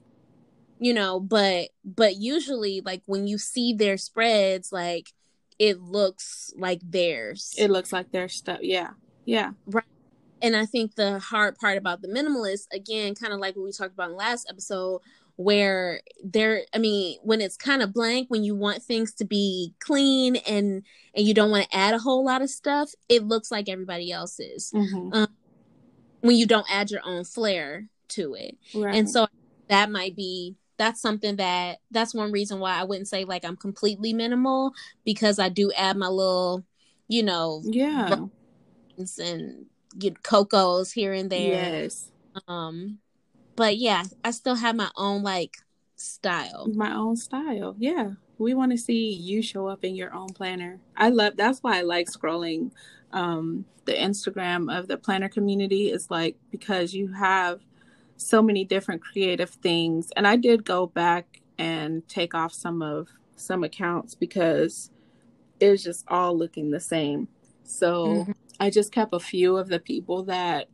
You 0.80 0.92
know, 0.92 1.20
but 1.20 1.68
but 1.84 2.16
usually 2.16 2.82
like 2.84 3.02
when 3.06 3.26
you 3.26 3.38
see 3.38 3.72
their 3.72 3.96
spreads, 3.96 4.72
like 4.72 5.12
it 5.58 5.80
looks 5.80 6.52
like 6.56 6.80
theirs. 6.82 7.54
It 7.56 7.70
looks 7.70 7.92
like 7.92 8.10
their 8.10 8.28
stuff, 8.28 8.58
yeah. 8.62 8.90
Yeah. 9.24 9.52
Right. 9.66 9.84
And 10.42 10.56
I 10.56 10.66
think 10.66 10.96
the 10.96 11.20
hard 11.20 11.56
part 11.56 11.78
about 11.78 12.02
the 12.02 12.08
minimalist, 12.08 12.66
again, 12.72 13.14
kind 13.14 13.32
of 13.32 13.38
like 13.38 13.56
what 13.56 13.64
we 13.64 13.72
talked 13.72 13.94
about 13.94 14.10
in 14.10 14.16
last 14.16 14.46
episode, 14.50 15.00
where 15.36 16.00
there 16.22 16.62
i 16.74 16.78
mean 16.78 17.18
when 17.22 17.40
it's 17.40 17.56
kind 17.56 17.82
of 17.82 17.92
blank 17.92 18.28
when 18.30 18.44
you 18.44 18.54
want 18.54 18.82
things 18.82 19.12
to 19.12 19.24
be 19.24 19.74
clean 19.80 20.36
and 20.36 20.82
and 21.14 21.26
you 21.26 21.34
don't 21.34 21.50
want 21.50 21.68
to 21.68 21.76
add 21.76 21.94
a 21.94 21.98
whole 21.98 22.24
lot 22.24 22.42
of 22.42 22.48
stuff 22.48 22.90
it 23.08 23.24
looks 23.24 23.50
like 23.50 23.68
everybody 23.68 24.12
else's 24.12 24.70
mm-hmm. 24.72 25.12
um, 25.12 25.28
when 26.20 26.36
you 26.36 26.46
don't 26.46 26.66
add 26.70 26.90
your 26.90 27.02
own 27.04 27.24
flair 27.24 27.88
to 28.08 28.34
it. 28.34 28.56
Right. 28.74 28.94
and 28.94 29.10
so 29.10 29.26
that 29.68 29.90
might 29.90 30.14
be 30.14 30.54
that's 30.76 31.00
something 31.00 31.36
that 31.36 31.78
that's 31.90 32.14
one 32.14 32.30
reason 32.30 32.60
why 32.60 32.78
i 32.78 32.84
wouldn't 32.84 33.08
say 33.08 33.24
like 33.24 33.44
i'm 33.44 33.56
completely 33.56 34.12
minimal 34.12 34.72
because 35.04 35.38
i 35.38 35.48
do 35.48 35.72
add 35.72 35.96
my 35.96 36.08
little 36.08 36.64
you 37.08 37.22
know 37.22 37.62
yeah. 37.64 38.26
and 39.18 39.66
get 39.98 40.22
cocos 40.22 40.92
here 40.92 41.12
and 41.12 41.30
there. 41.30 41.84
Yes. 41.84 42.10
Um 42.48 42.98
but 43.56 43.76
yeah, 43.76 44.04
I 44.24 44.30
still 44.30 44.56
have 44.56 44.76
my 44.76 44.90
own 44.96 45.22
like 45.22 45.58
style. 45.96 46.68
My 46.74 46.94
own 46.94 47.16
style. 47.16 47.74
Yeah. 47.78 48.12
We 48.38 48.54
want 48.54 48.72
to 48.72 48.78
see 48.78 49.12
you 49.12 49.42
show 49.42 49.68
up 49.68 49.84
in 49.84 49.94
your 49.94 50.12
own 50.12 50.28
planner. 50.28 50.80
I 50.96 51.10
love 51.10 51.36
that's 51.36 51.62
why 51.62 51.78
I 51.78 51.82
like 51.82 52.08
scrolling 52.08 52.72
um 53.12 53.64
the 53.84 53.92
Instagram 53.92 54.76
of 54.76 54.88
the 54.88 54.96
planner 54.96 55.28
community 55.28 55.90
is 55.90 56.10
like 56.10 56.36
because 56.50 56.94
you 56.94 57.12
have 57.12 57.60
so 58.16 58.42
many 58.42 58.64
different 58.64 59.02
creative 59.02 59.50
things 59.50 60.10
and 60.16 60.26
I 60.26 60.36
did 60.36 60.64
go 60.64 60.86
back 60.86 61.40
and 61.58 62.06
take 62.08 62.34
off 62.34 62.52
some 62.52 62.82
of 62.82 63.08
some 63.36 63.62
accounts 63.62 64.14
because 64.14 64.90
it 65.60 65.70
was 65.70 65.84
just 65.84 66.04
all 66.08 66.36
looking 66.36 66.70
the 66.70 66.80
same. 66.80 67.28
So 67.64 68.06
mm-hmm. 68.06 68.32
I 68.60 68.70
just 68.70 68.92
kept 68.92 69.14
a 69.14 69.20
few 69.20 69.56
of 69.56 69.68
the 69.68 69.78
people 69.78 70.24
that 70.24 70.68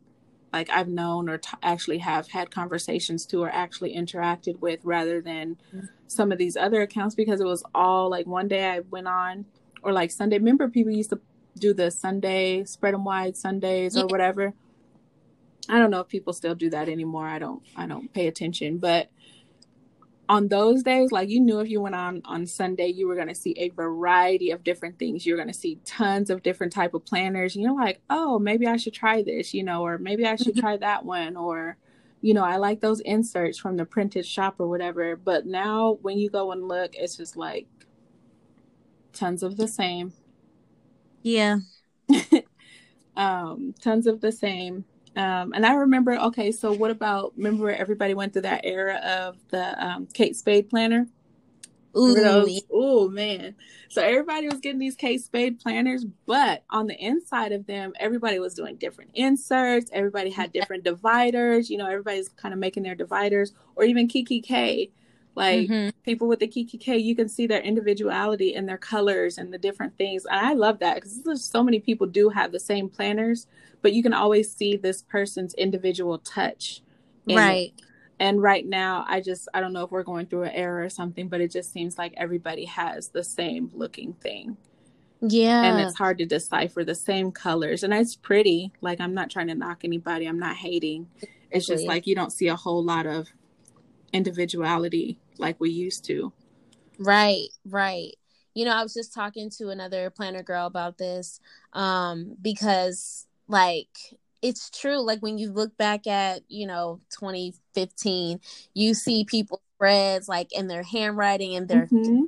like 0.52 0.70
I've 0.70 0.88
known 0.88 1.28
or 1.28 1.38
t- 1.38 1.50
actually 1.62 1.98
have 1.98 2.28
had 2.28 2.50
conversations 2.50 3.26
to 3.26 3.42
or 3.42 3.50
actually 3.50 3.94
interacted 3.94 4.60
with 4.60 4.80
rather 4.84 5.20
than 5.20 5.56
mm-hmm. 5.74 5.86
some 6.06 6.32
of 6.32 6.38
these 6.38 6.56
other 6.56 6.82
accounts 6.82 7.14
because 7.14 7.40
it 7.40 7.46
was 7.46 7.62
all 7.74 8.10
like 8.10 8.26
one 8.26 8.48
day 8.48 8.68
I 8.68 8.80
went 8.80 9.06
on 9.06 9.46
or 9.82 9.92
like 9.92 10.10
Sunday. 10.10 10.38
Remember 10.38 10.68
people 10.68 10.92
used 10.92 11.10
to 11.10 11.20
do 11.58 11.74
the 11.74 11.90
Sunday 11.90 12.64
spread 12.64 12.94
them 12.94 13.04
wide 13.04 13.36
Sundays 13.36 13.96
or 13.96 14.06
whatever. 14.06 14.54
I 15.68 15.78
don't 15.78 15.90
know 15.90 16.00
if 16.00 16.08
people 16.08 16.32
still 16.32 16.54
do 16.54 16.70
that 16.70 16.88
anymore. 16.88 17.26
I 17.26 17.38
don't 17.38 17.62
I 17.76 17.86
don't 17.86 18.12
pay 18.12 18.26
attention, 18.26 18.78
but 18.78 19.10
on 20.30 20.46
those 20.46 20.84
days 20.84 21.10
like 21.10 21.28
you 21.28 21.40
knew 21.40 21.58
if 21.58 21.68
you 21.68 21.80
went 21.80 21.96
on 21.96 22.22
on 22.24 22.46
sunday 22.46 22.86
you 22.86 23.08
were 23.08 23.16
going 23.16 23.26
to 23.26 23.34
see 23.34 23.52
a 23.58 23.68
variety 23.70 24.52
of 24.52 24.62
different 24.62 24.96
things. 24.96 25.26
You're 25.26 25.36
going 25.36 25.48
to 25.48 25.54
see 25.54 25.80
tons 25.84 26.30
of 26.30 26.44
different 26.44 26.72
type 26.72 26.94
of 26.94 27.04
planners. 27.04 27.56
And 27.56 27.64
you're 27.64 27.74
like 27.74 28.00
oh 28.08 28.38
maybe 28.38 28.68
i 28.68 28.76
should 28.76 28.94
try 28.94 29.24
this 29.24 29.52
you 29.52 29.64
know 29.64 29.82
or 29.84 29.98
maybe 29.98 30.24
i 30.24 30.36
should 30.36 30.56
try 30.56 30.76
that 30.76 31.04
one 31.04 31.36
or 31.36 31.76
you 32.20 32.32
know 32.32 32.44
i 32.44 32.58
like 32.58 32.80
those 32.80 33.00
inserts 33.00 33.58
from 33.58 33.76
the 33.76 33.84
printed 33.84 34.24
shop 34.24 34.54
or 34.58 34.68
whatever. 34.68 35.16
But 35.16 35.46
now 35.46 35.98
when 36.00 36.16
you 36.16 36.30
go 36.30 36.52
and 36.52 36.68
look 36.68 36.94
it's 36.94 37.16
just 37.16 37.36
like 37.36 37.66
tons 39.12 39.42
of 39.42 39.56
the 39.56 39.68
same. 39.68 40.12
Yeah. 41.22 41.58
Um 43.16 43.74
tons 43.82 44.06
of 44.06 44.20
the 44.20 44.30
same 44.30 44.84
um, 45.16 45.52
and 45.52 45.66
I 45.66 45.74
remember, 45.74 46.16
okay, 46.16 46.52
so 46.52 46.72
what 46.72 46.90
about, 46.90 47.32
remember 47.36 47.70
everybody 47.70 48.14
went 48.14 48.32
through 48.32 48.42
that 48.42 48.64
era 48.64 48.96
of 48.96 49.36
the 49.48 49.84
um, 49.84 50.06
Kate 50.12 50.36
Spade 50.36 50.70
planner? 50.70 51.06
Ooh, 51.96 52.48
oh 52.70 53.08
man. 53.08 53.56
So 53.88 54.00
everybody 54.00 54.46
was 54.48 54.60
getting 54.60 54.78
these 54.78 54.94
Kate 54.94 55.20
Spade 55.20 55.58
planners, 55.58 56.04
but 56.26 56.62
on 56.70 56.86
the 56.86 56.94
inside 56.94 57.50
of 57.50 57.66
them, 57.66 57.92
everybody 57.98 58.38
was 58.38 58.54
doing 58.54 58.76
different 58.76 59.10
inserts. 59.14 59.90
Everybody 59.92 60.30
had 60.30 60.52
different 60.52 60.84
dividers. 60.84 61.68
You 61.68 61.78
know, 61.78 61.86
everybody's 61.86 62.28
kind 62.28 62.54
of 62.54 62.60
making 62.60 62.84
their 62.84 62.94
dividers, 62.94 63.52
or 63.74 63.82
even 63.82 64.06
Kikki 64.06 64.40
K. 64.40 64.92
Like 65.40 65.70
mm-hmm. 65.70 65.88
people 66.04 66.28
with 66.28 66.40
the 66.40 66.46
Kikki 66.46 66.76
K, 66.76 66.98
you 66.98 67.16
can 67.16 67.26
see 67.26 67.46
their 67.46 67.62
individuality 67.62 68.54
and 68.54 68.68
their 68.68 68.76
colors 68.76 69.38
and 69.38 69.50
the 69.50 69.56
different 69.56 69.96
things. 69.96 70.26
And 70.26 70.38
I 70.38 70.52
love 70.52 70.80
that 70.80 70.96
because 70.96 71.42
so 71.42 71.62
many 71.62 71.80
people 71.80 72.06
do 72.06 72.28
have 72.28 72.52
the 72.52 72.60
same 72.60 72.90
planners, 72.90 73.46
but 73.80 73.94
you 73.94 74.02
can 74.02 74.12
always 74.12 74.54
see 74.54 74.76
this 74.76 75.00
person's 75.00 75.54
individual 75.54 76.18
touch. 76.18 76.82
Right. 77.26 77.72
It. 77.74 77.84
And 78.18 78.42
right 78.42 78.66
now, 78.66 79.06
I 79.08 79.22
just, 79.22 79.48
I 79.54 79.62
don't 79.62 79.72
know 79.72 79.82
if 79.82 79.90
we're 79.90 80.02
going 80.02 80.26
through 80.26 80.42
an 80.42 80.52
era 80.52 80.84
or 80.84 80.90
something, 80.90 81.28
but 81.28 81.40
it 81.40 81.50
just 81.50 81.72
seems 81.72 81.96
like 81.96 82.12
everybody 82.18 82.66
has 82.66 83.08
the 83.08 83.24
same 83.24 83.70
looking 83.72 84.12
thing. 84.12 84.58
Yeah. 85.22 85.62
And 85.64 85.80
it's 85.80 85.96
hard 85.96 86.18
to 86.18 86.26
decipher 86.26 86.84
the 86.84 86.94
same 86.94 87.32
colors. 87.32 87.82
And 87.82 87.94
it's 87.94 88.14
pretty. 88.14 88.72
Like, 88.82 89.00
I'm 89.00 89.14
not 89.14 89.30
trying 89.30 89.46
to 89.46 89.54
knock 89.54 89.84
anybody, 89.84 90.26
I'm 90.26 90.38
not 90.38 90.56
hating. 90.56 91.08
It's 91.50 91.66
just 91.66 91.86
like 91.86 92.06
you 92.06 92.14
don't 92.14 92.30
see 92.30 92.48
a 92.48 92.56
whole 92.56 92.84
lot 92.84 93.06
of 93.06 93.32
individuality 94.12 95.16
like 95.40 95.60
we 95.60 95.70
used 95.70 96.04
to. 96.06 96.32
Right, 96.98 97.48
right. 97.64 98.14
You 98.54 98.64
know, 98.64 98.72
I 98.72 98.82
was 98.82 98.94
just 98.94 99.14
talking 99.14 99.50
to 99.58 99.70
another 99.70 100.10
planner 100.10 100.42
girl 100.42 100.66
about 100.66 100.98
this 100.98 101.40
um 101.72 102.36
because 102.42 103.26
like 103.48 103.88
it's 104.42 104.70
true 104.70 105.00
like 105.04 105.20
when 105.20 105.38
you 105.38 105.52
look 105.52 105.76
back 105.76 106.06
at, 106.06 106.42
you 106.48 106.66
know, 106.66 107.00
2015, 107.10 108.40
you 108.74 108.94
see 108.94 109.24
people 109.24 109.60
spreads 109.76 110.28
like 110.28 110.52
in 110.52 110.68
their 110.68 110.82
handwriting 110.82 111.56
and 111.56 111.68
their 111.68 111.86
mm-hmm. 111.86 112.24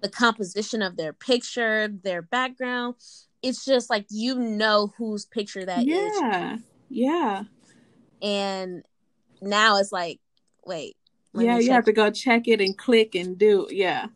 the 0.00 0.08
composition 0.08 0.82
of 0.82 0.96
their 0.96 1.12
picture, 1.12 1.88
their 1.88 2.22
background. 2.22 2.96
It's 3.42 3.64
just 3.64 3.90
like 3.90 4.06
you 4.10 4.34
know 4.36 4.92
whose 4.96 5.24
picture 5.24 5.64
that 5.64 5.86
yeah. 5.86 5.96
is. 5.96 6.20
yeah. 6.20 6.56
Yeah. 6.88 7.44
And 8.22 8.82
now 9.40 9.78
it's 9.78 9.92
like, 9.92 10.20
wait, 10.64 10.96
yeah, 11.38 11.58
you 11.58 11.72
have 11.72 11.84
to 11.84 11.92
go 11.92 12.10
check 12.10 12.48
it 12.48 12.60
and 12.60 12.76
click 12.76 13.14
and 13.14 13.38
do. 13.38 13.66
Yeah, 13.70 14.06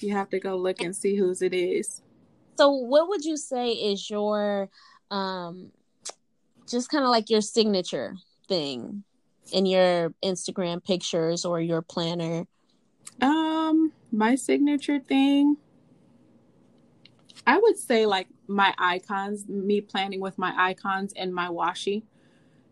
you 0.00 0.12
have 0.12 0.30
to 0.30 0.40
go 0.40 0.56
look 0.56 0.80
and 0.80 0.94
see 0.94 1.16
whose 1.16 1.42
it 1.42 1.54
is. 1.54 2.02
So, 2.58 2.70
what 2.70 3.08
would 3.08 3.24
you 3.24 3.36
say 3.36 3.70
is 3.70 4.08
your, 4.10 4.68
um, 5.10 5.72
just 6.68 6.90
kind 6.90 7.04
of 7.04 7.10
like 7.10 7.30
your 7.30 7.40
signature 7.40 8.16
thing 8.48 9.04
in 9.52 9.66
your 9.66 10.14
Instagram 10.22 10.84
pictures 10.84 11.44
or 11.44 11.60
your 11.60 11.82
planner? 11.82 12.46
Um, 13.20 13.92
my 14.10 14.34
signature 14.34 15.00
thing. 15.00 15.56
I 17.46 17.58
would 17.58 17.78
say 17.78 18.06
like 18.06 18.28
my 18.46 18.74
icons, 18.78 19.48
me 19.48 19.80
planning 19.80 20.20
with 20.20 20.38
my 20.38 20.54
icons 20.56 21.12
and 21.16 21.34
my 21.34 21.48
washi. 21.48 22.02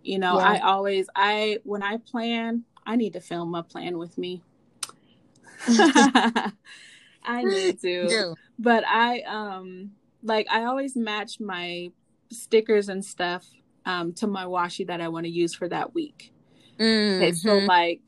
You 0.02 0.18
know, 0.18 0.38
yeah. 0.38 0.46
I 0.46 0.58
always 0.60 1.08
I 1.14 1.58
when 1.64 1.82
I 1.82 1.98
plan, 1.98 2.64
I 2.90 2.96
need 2.96 3.12
to 3.12 3.20
film 3.20 3.54
a 3.54 3.62
plan 3.62 3.98
with 3.98 4.18
me. 4.18 4.42
I 5.68 7.44
need 7.44 7.80
to. 7.82 8.34
But 8.58 8.82
I 8.84 9.20
um 9.20 9.92
like 10.24 10.48
I 10.50 10.64
always 10.64 10.96
match 10.96 11.38
my 11.38 11.92
stickers 12.32 12.88
and 12.88 13.04
stuff 13.04 13.46
um 13.86 14.12
to 14.14 14.26
my 14.26 14.44
washi 14.44 14.84
that 14.88 15.00
I 15.00 15.06
want 15.06 15.26
to 15.26 15.30
use 15.30 15.54
for 15.54 15.68
that 15.68 15.94
week. 15.94 16.32
Mm-hmm. 16.80 17.22
Okay, 17.22 17.32
so 17.32 17.58
like 17.58 18.00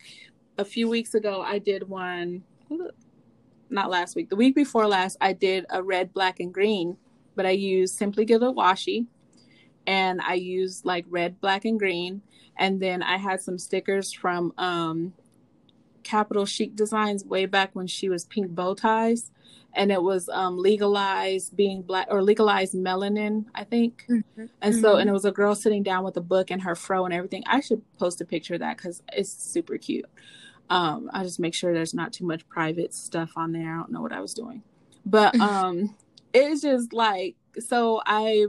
a 0.58 0.64
few 0.64 0.88
weeks 0.88 1.14
ago 1.14 1.42
I 1.42 1.60
did 1.60 1.88
one 1.88 2.42
not 3.70 3.88
last 3.88 4.16
week, 4.16 4.30
the 4.30 4.36
week 4.36 4.56
before 4.56 4.88
last 4.88 5.16
I 5.20 5.32
did 5.32 5.64
a 5.70 5.80
red, 5.80 6.12
black 6.12 6.40
and 6.40 6.52
green, 6.52 6.96
but 7.36 7.46
I 7.46 7.50
used 7.50 7.94
Simply 7.94 8.24
Gilded 8.24 8.56
washi 8.56 9.06
and 9.86 10.20
I 10.20 10.34
used 10.34 10.84
like 10.84 11.04
red, 11.08 11.40
black 11.40 11.64
and 11.64 11.78
green 11.78 12.22
and 12.56 12.80
then 12.80 13.02
I 13.02 13.16
had 13.16 13.40
some 13.40 13.58
stickers 13.58 14.12
from 14.12 14.52
um, 14.58 15.14
Capital 16.02 16.46
Chic 16.46 16.76
Designs 16.76 17.24
way 17.24 17.46
back 17.46 17.70
when 17.74 17.86
she 17.86 18.08
was 18.08 18.24
Pink 18.24 18.50
Bow 18.54 18.74
Ties, 18.74 19.30
and 19.72 19.90
it 19.90 20.02
was 20.02 20.28
um, 20.28 20.58
legalized 20.58 21.56
being 21.56 21.82
black 21.82 22.08
or 22.10 22.22
legalized 22.22 22.74
melanin, 22.74 23.46
I 23.54 23.64
think. 23.64 24.04
Mm-hmm. 24.08 24.46
And 24.60 24.76
so, 24.76 24.96
and 24.96 25.08
it 25.08 25.12
was 25.12 25.24
a 25.24 25.32
girl 25.32 25.54
sitting 25.54 25.82
down 25.82 26.04
with 26.04 26.16
a 26.16 26.20
book 26.20 26.50
and 26.50 26.62
her 26.62 26.74
fro 26.74 27.04
and 27.04 27.14
everything. 27.14 27.42
I 27.46 27.60
should 27.60 27.82
post 27.98 28.20
a 28.20 28.24
picture 28.24 28.54
of 28.54 28.60
that 28.60 28.76
because 28.76 29.02
it's 29.12 29.32
super 29.32 29.78
cute. 29.78 30.06
Um, 30.68 31.10
I 31.12 31.22
just 31.22 31.40
make 31.40 31.54
sure 31.54 31.72
there's 31.72 31.94
not 31.94 32.12
too 32.12 32.26
much 32.26 32.48
private 32.48 32.94
stuff 32.94 33.32
on 33.36 33.52
there. 33.52 33.72
I 33.72 33.76
don't 33.76 33.90
know 33.90 34.02
what 34.02 34.12
I 34.12 34.20
was 34.20 34.34
doing, 34.34 34.62
but 35.06 35.38
um, 35.40 35.96
it's 36.32 36.62
just 36.62 36.92
like 36.92 37.36
so. 37.58 38.02
I 38.04 38.46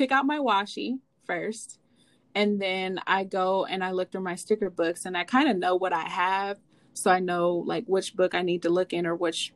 pick 0.00 0.12
out 0.12 0.24
my 0.24 0.38
washi 0.38 0.98
first 1.26 1.78
and 2.34 2.58
then 2.58 2.98
I 3.06 3.24
go 3.24 3.66
and 3.66 3.84
I 3.84 3.90
look 3.90 4.10
through 4.10 4.22
my 4.22 4.34
sticker 4.34 4.70
books 4.70 5.04
and 5.04 5.14
I 5.14 5.24
kind 5.24 5.46
of 5.46 5.58
know 5.58 5.76
what 5.76 5.92
I 5.92 6.08
have. 6.08 6.56
So 6.94 7.10
I 7.10 7.20
know 7.20 7.56
like 7.66 7.84
which 7.84 8.16
book 8.16 8.34
I 8.34 8.40
need 8.40 8.62
to 8.62 8.70
look 8.70 8.94
in 8.94 9.06
or 9.06 9.14
which 9.14 9.52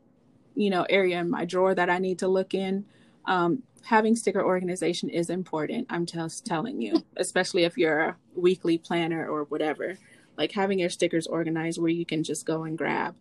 you 0.54 0.68
know 0.68 0.84
area 0.90 1.18
in 1.18 1.30
my 1.30 1.46
drawer 1.46 1.74
that 1.74 1.88
I 1.88 1.96
need 1.96 2.18
to 2.18 2.28
look 2.28 2.52
in. 2.52 2.84
Um, 3.24 3.62
having 3.84 4.16
sticker 4.16 4.44
organization 4.44 5.08
is 5.08 5.30
important 5.30 5.86
I'm 5.88 6.04
just 6.04 6.44
telling 6.44 6.82
you 6.82 7.02
especially 7.16 7.64
if 7.64 7.78
you're 7.78 8.00
a 8.00 8.16
weekly 8.36 8.76
planner 8.76 9.26
or 9.26 9.44
whatever. 9.44 9.96
Like 10.36 10.52
having 10.52 10.78
your 10.78 10.90
stickers 10.90 11.26
organized 11.26 11.80
where 11.80 11.88
you 11.88 12.04
can 12.04 12.22
just 12.22 12.44
go 12.44 12.64
and 12.64 12.76
grab 12.76 13.16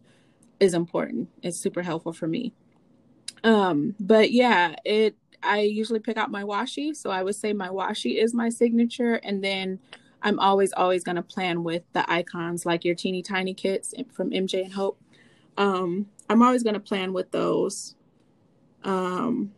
is 0.60 0.74
important. 0.74 1.30
It's 1.42 1.58
super 1.58 1.84
helpful 1.84 2.12
for 2.12 2.27
me. 2.27 2.51
Um 3.46 3.96
but 3.98 4.34
yeah 4.34 4.75
it 4.84 5.15
I 5.43 5.62
usually 5.62 6.00
pick 6.00 6.17
out 6.17 6.31
my 6.31 6.43
washi. 6.43 6.95
So 6.95 7.09
I 7.09 7.23
would 7.23 7.35
say 7.35 7.53
my 7.53 7.69
washi 7.69 8.21
is 8.21 8.33
my 8.33 8.50
signature. 8.50 9.15
And 9.15 9.43
then 9.43 9.79
I'm 10.21 10.39
always, 10.39 10.73
always 10.73 11.03
going 11.03 11.17
to 11.17 11.21
plan 11.21 11.63
with 11.63 11.83
the 11.93 12.09
icons 12.09 12.65
like 12.65 12.85
your 12.85 12.95
teeny 12.95 13.21
tiny 13.21 13.53
kits 13.53 13.93
from 14.12 14.31
MJ 14.31 14.63
and 14.63 14.73
Hope. 14.73 15.00
Um, 15.57 16.07
I'm 16.29 16.41
always 16.41 16.63
going 16.63 16.75
to 16.75 16.79
plan 16.79 17.13
with 17.13 17.31
those. 17.31 17.95
Um, 18.83 19.51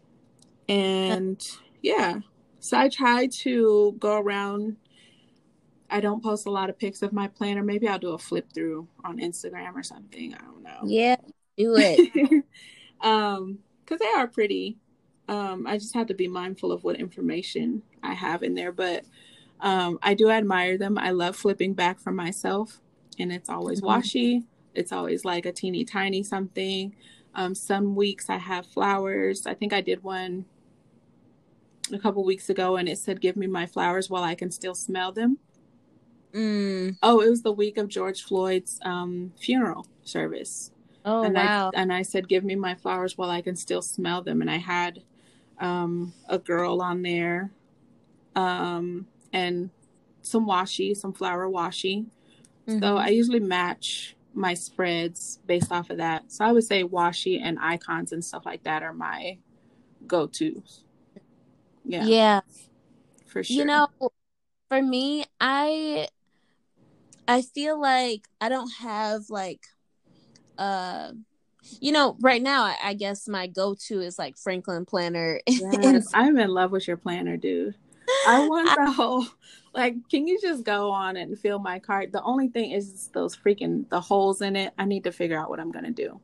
and 0.67 1.45
yeah, 1.81 2.19
so 2.59 2.77
I 2.77 2.89
try 2.89 3.27
to 3.27 3.95
go 3.99 4.17
around. 4.17 4.77
I 5.89 6.01
don't 6.01 6.23
post 6.23 6.47
a 6.47 6.51
lot 6.51 6.69
of 6.69 6.79
pics 6.79 7.03
of 7.03 7.13
my 7.13 7.27
planner. 7.27 7.63
Maybe 7.63 7.87
I'll 7.87 7.99
do 7.99 8.13
a 8.13 8.17
flip 8.17 8.51
through 8.51 8.87
on 9.03 9.19
Instagram 9.19 9.75
or 9.75 9.83
something. 9.83 10.33
I 10.33 10.37
don't 10.39 10.63
know. 10.63 10.79
Yeah, 10.83 11.17
do 11.57 11.75
it. 11.77 12.43
um, 13.01 13.59
because 13.83 13.99
they 13.99 14.19
are 14.19 14.27
pretty. 14.27 14.77
Um, 15.27 15.65
I 15.65 15.77
just 15.77 15.95
have 15.95 16.07
to 16.07 16.13
be 16.13 16.27
mindful 16.27 16.71
of 16.71 16.83
what 16.83 16.97
information 16.97 17.81
I 18.03 18.13
have 18.13 18.43
in 18.43 18.53
there, 18.53 18.71
but 18.71 19.05
um, 19.59 19.97
I 20.03 20.13
do 20.13 20.29
admire 20.29 20.77
them. 20.77 20.97
I 20.97 21.11
love 21.11 21.35
flipping 21.35 21.73
back 21.73 21.99
for 21.99 22.11
myself, 22.11 22.79
and 23.17 23.31
it's 23.31 23.49
always 23.49 23.81
mm-hmm. 23.81 23.99
washi. 23.99 24.43
It's 24.73 24.91
always 24.91 25.25
like 25.25 25.45
a 25.45 25.51
teeny 25.51 25.85
tiny 25.85 26.21
something. 26.21 26.95
Um, 27.33 27.55
some 27.55 27.95
weeks 27.95 28.29
I 28.29 28.37
have 28.37 28.65
flowers. 28.65 29.45
I 29.45 29.53
think 29.53 29.73
I 29.73 29.81
did 29.81 30.03
one 30.03 30.45
a 31.91 31.99
couple 31.99 32.23
weeks 32.23 32.49
ago, 32.49 32.75
and 32.75 32.87
it 32.87 32.97
said, 32.97 33.21
"Give 33.21 33.35
me 33.35 33.47
my 33.47 33.65
flowers 33.65 34.09
while 34.09 34.23
I 34.23 34.35
can 34.35 34.51
still 34.51 34.75
smell 34.75 35.11
them." 35.11 35.39
Mm. 36.33 36.97
Oh, 37.01 37.21
it 37.21 37.29
was 37.29 37.41
the 37.41 37.51
week 37.51 37.77
of 37.77 37.87
George 37.87 38.23
Floyd's 38.23 38.79
um, 38.83 39.31
funeral 39.39 39.87
service. 40.03 40.71
Oh 41.05 41.23
and 41.23 41.35
wow! 41.35 41.71
I, 41.73 41.81
and 41.81 41.93
I 41.93 42.01
said, 42.01 42.27
"Give 42.27 42.43
me 42.43 42.55
my 42.55 42.75
flowers 42.75 43.17
while 43.17 43.29
I 43.29 43.41
can 43.41 43.55
still 43.55 43.81
smell 43.81 44.21
them." 44.21 44.41
And 44.41 44.51
I 44.51 44.57
had 44.57 45.01
um, 45.59 46.13
a 46.27 46.37
girl 46.37 46.81
on 46.81 47.01
there, 47.01 47.51
um, 48.35 49.07
and 49.33 49.69
some 50.21 50.45
washi, 50.45 50.95
some 50.95 51.13
flower 51.13 51.47
washi. 51.47 52.05
Mm-hmm. 52.67 52.79
So 52.79 52.97
I 52.97 53.09
usually 53.09 53.39
match 53.39 54.15
my 54.33 54.53
spreads 54.53 55.39
based 55.45 55.71
off 55.71 55.89
of 55.89 55.97
that. 55.97 56.31
So 56.31 56.43
I 56.43 56.51
would 56.51 56.63
say 56.63 56.83
washi 56.83 57.39
and 57.41 57.57
icons 57.59 58.11
and 58.11 58.23
stuff 58.23 58.45
like 58.45 58.63
that 58.63 58.83
are 58.83 58.93
my 58.93 59.37
go-tos. 60.07 60.83
Yeah. 61.85 62.05
Yeah. 62.05 62.41
For 63.25 63.43
sure. 63.43 63.57
You 63.57 63.65
know, 63.65 63.87
for 64.69 64.81
me, 64.81 65.25
I 65.39 66.07
I 67.27 67.41
feel 67.41 67.79
like 67.79 68.27
I 68.41 68.49
don't 68.49 68.71
have 68.79 69.29
like 69.29 69.61
uh 70.57 71.11
you 71.79 71.91
know 71.91 72.15
right 72.21 72.41
now 72.41 72.63
I, 72.63 72.75
I 72.83 72.93
guess 72.93 73.27
my 73.27 73.47
go-to 73.47 74.01
is 74.01 74.17
like 74.19 74.37
franklin 74.37 74.85
planner. 74.85 75.39
Yes, 75.47 76.09
i'm 76.13 76.37
in 76.37 76.49
love 76.49 76.71
with 76.71 76.87
your 76.87 76.97
planner 76.97 77.37
dude. 77.37 77.75
I 78.27 78.39
want 78.47 78.75
the 78.75 78.91
whole 78.91 79.25
like 79.73 79.95
can 80.09 80.27
you 80.27 80.39
just 80.41 80.63
go 80.63 80.91
on 80.91 81.17
and 81.17 81.37
fill 81.37 81.59
my 81.59 81.79
cart? 81.79 82.11
The 82.11 82.23
only 82.23 82.47
thing 82.47 82.71
is 82.71 83.09
those 83.13 83.35
freaking 83.35 83.87
the 83.89 83.99
holes 84.01 84.41
in 84.41 84.55
it. 84.55 84.73
I 84.77 84.85
need 84.85 85.03
to 85.05 85.11
figure 85.11 85.39
out 85.39 85.49
what 85.49 85.59
i'm 85.59 85.71
gonna 85.71 85.91
do. 85.91 86.19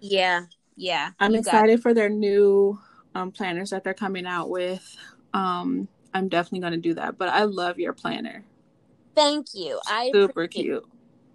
Yeah 0.00 0.44
yeah 0.76 1.10
i'm 1.18 1.34
excited 1.34 1.82
for 1.82 1.92
their 1.92 2.08
new 2.08 2.78
um, 3.14 3.32
planners 3.32 3.70
that 3.70 3.82
they're 3.82 3.94
coming 3.94 4.26
out 4.26 4.48
with. 4.50 4.96
Um 5.34 5.88
i'm 6.14 6.28
definitely 6.28 6.60
gonna 6.60 6.76
do 6.76 6.94
that 6.94 7.18
but 7.18 7.28
i 7.28 7.44
love 7.44 7.78
your 7.78 7.92
planner. 7.92 8.44
Thank 9.14 9.48
you. 9.54 9.80
I 9.86 10.10
super 10.14 10.46
cute 10.46 10.84